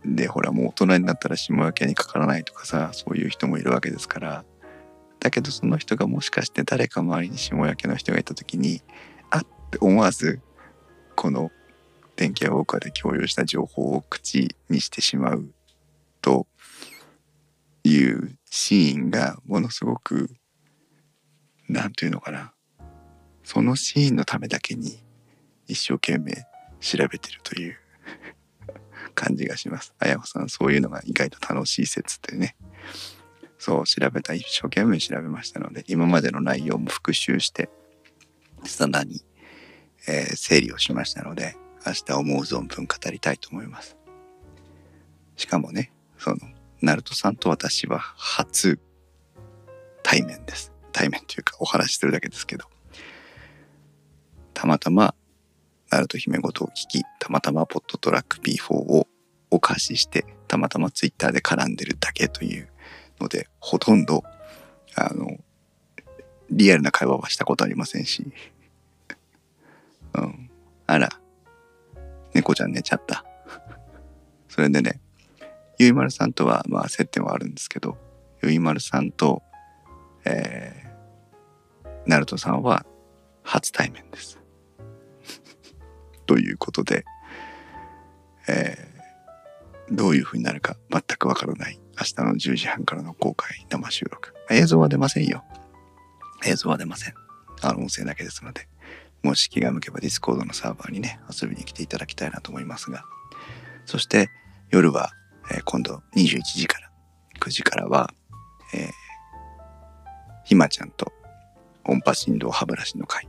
[0.05, 4.45] でほらもう大人になったら霜焼けにかからないとかさそういう人もいるわけですから。
[5.21, 8.81] だけどその人がもしかして誰か周りに霜焼けの人がいた時に
[9.29, 10.41] あって思わず
[11.15, 11.51] この
[12.17, 15.53] 電気屋ウォーカーで共有した情報を口にしてしまう。
[17.85, 20.31] いうシーンがものすごく
[21.69, 22.53] 何て言うのかな
[23.45, 25.03] そのシーンのためだけに
[25.67, 26.47] 一生懸命
[26.81, 27.77] 調べてるという
[29.15, 29.95] 感じがします。
[29.99, 32.57] あやこさんそういうのが意外と楽しい説ってね
[33.59, 37.69] そう調べた一生懸命調べましたので今までの内容も復習して
[38.65, 39.23] さらに、
[40.09, 41.57] えー、整理をしましたので
[41.87, 43.97] 明日思う存分語りたいと思います。
[45.37, 46.39] しかもねその
[46.83, 48.79] ナルトさんと私は初
[50.03, 50.73] 対面です。
[50.93, 52.65] 対面というかお話しするだけですけど。
[54.55, 55.15] たまたま
[55.91, 59.09] ナルト姫ごとを聞き、たまたまポットトラック P4 を
[59.51, 62.69] お貸しして、たまたまツイッターで絡んでるだけという
[63.21, 64.23] ので、ほとんど、
[64.95, 65.37] あの、
[66.51, 68.33] リアルな会話はしたことありませんし。
[70.15, 70.51] うん。
[70.87, 71.09] あら、
[72.35, 73.25] 猫ちゃん寝ちゃった。
[74.49, 75.01] それでね、
[75.81, 77.97] ゆいまるさんとはまあ接点はあるんですけど
[78.43, 79.43] ゆいまるさんと、
[80.27, 82.85] えー、ナルトさんは
[83.43, 84.39] 初対面です。
[86.27, 87.07] ということで、
[88.47, 91.81] えー、どういう風になるか全くわからない。
[91.99, 94.35] 明日の10時半からの公開生収録。
[94.51, 95.45] 映像は出ませんよ。
[96.45, 97.15] 映像は出ません。
[97.63, 98.69] あの音声だけですので
[99.23, 103.03] もし気が向けばディスコードのサーバーにね遊びに来ていただきたいなと思いますが。
[103.87, 104.31] そして
[104.69, 105.15] 夜は
[105.51, 106.91] えー、今度21時から
[107.41, 108.13] 9時からは、
[108.75, 108.91] えー、
[110.45, 111.13] ひまちゃんと
[111.85, 113.29] 音波振動歯ブラシの回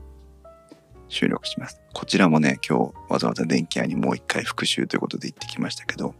[1.07, 1.81] 収録します。
[1.93, 6.15] こちらもね、今日わざわざ電気屋にもう一回復習ということで行ってきましたけど、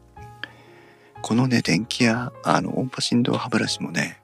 [1.22, 4.22] このね、電気屋、あの、音波振動歯ブラシもね、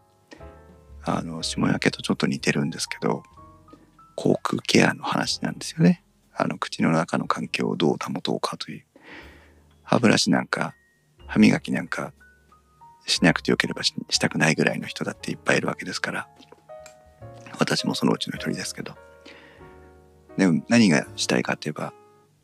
[1.04, 3.24] あの、下焼けとちょっと似てるんですけど、
[4.16, 6.04] 口腔ケアの話なんですよね。
[6.34, 8.84] あの、口の中の環境をどう保とうかという。
[9.84, 10.76] 歯ブラシなんか
[11.28, 12.14] 歯磨きなんか
[13.06, 16.28] しなくてよければしたくないぐらいの人だっていっぱいいるわけですから。
[17.60, 18.96] 私もそのうちの一人ですけど。
[20.38, 21.94] でも何がしたいかって言えば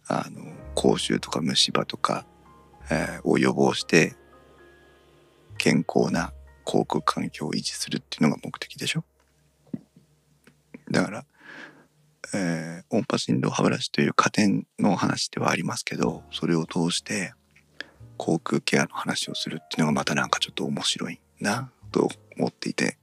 [0.08, 0.42] あの
[0.74, 2.26] 口臭とか虫歯とか、
[2.90, 4.16] えー、を予防して
[5.58, 9.04] 健康な口腔環境を維持するっていうのが目的でしょ。
[10.90, 11.26] だから、
[12.34, 17.34] えー、音波振動歯ブラシという家電の話ではありますけどそれを通して
[18.18, 22.98] 口腔ケアの話をするっていうのがまたなんかちょっと面白いなと思っていて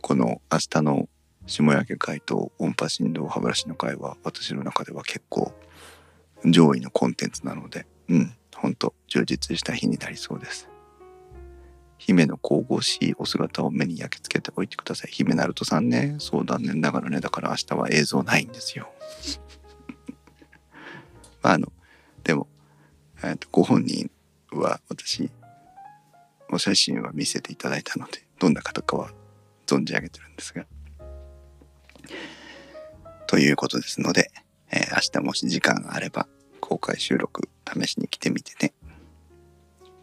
[0.00, 1.08] この明日の
[1.46, 5.52] 下焼け会と音波振動歯ブラシの会は私の中では結構
[6.44, 10.68] 上位のコンテンツなのでうんほんと充実した日になりそうです。
[11.98, 15.10] 姫の神々しいお姿を目に焼き付けておいてください。
[15.10, 16.14] 姫ナルトさんね。
[16.18, 17.20] そう残念ながらね。
[17.20, 18.92] だから明日は映像ないんですよ。
[21.42, 21.71] まああの
[23.24, 24.10] えー、とご本人
[24.52, 25.30] は私
[26.50, 29.10] お写真は見せていただいたのでどんな方かは
[29.66, 30.66] 存じ上げてるんですが。
[33.26, 34.30] ということですので、
[34.70, 36.26] えー、明日もし時間があれば
[36.60, 38.74] 公開収録試しに来てみてね。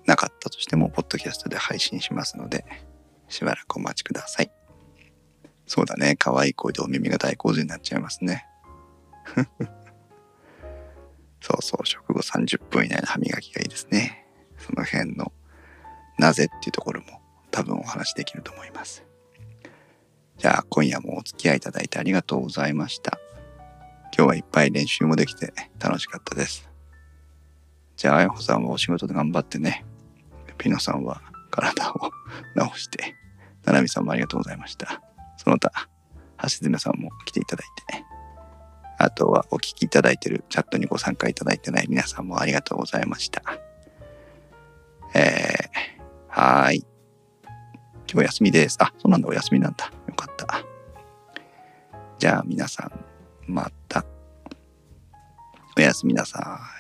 [0.06, 2.66] なかったとしてもポッドキャストで配信しますので
[3.28, 4.52] しばらくお待ちください。
[5.68, 6.16] そうだね。
[6.18, 8.48] 可愛い声でお耳が大洪水になっちゃいますね。
[11.42, 14.26] そうそう、食後30分以内の歯磨きがいいですね。
[14.58, 15.32] その辺の
[16.18, 17.22] なぜっていうところも
[17.52, 19.04] 多分お話できると思います。
[20.38, 23.20] じゃあ今夜もお付き合いいただいてありがとうございました。
[24.16, 26.70] 今日はいっぱい練習もできて楽しかったです。
[27.96, 29.86] じゃあ、あやほさんはお仕事で頑張ってね。
[30.58, 31.22] ピノさんは
[31.52, 32.12] 体を
[32.74, 33.16] 治して、
[33.66, 35.02] ななみさんもありがとうございました。
[35.38, 35.90] その他、
[36.44, 37.68] 橋爪さんも来ていただい
[37.98, 38.06] て。
[39.00, 43.42] あとはお聞きいただいているチャットにご参加いただいてない皆さんもありがとうございました。
[45.16, 46.86] えー、はーい。
[48.12, 48.78] 今日休みです。
[48.82, 49.90] あ、そうなんだ、お休みなんだ。
[50.08, 50.66] よかった。
[52.18, 52.92] じゃあ皆さん、
[53.48, 54.04] また。
[55.78, 56.79] おやすみなさい。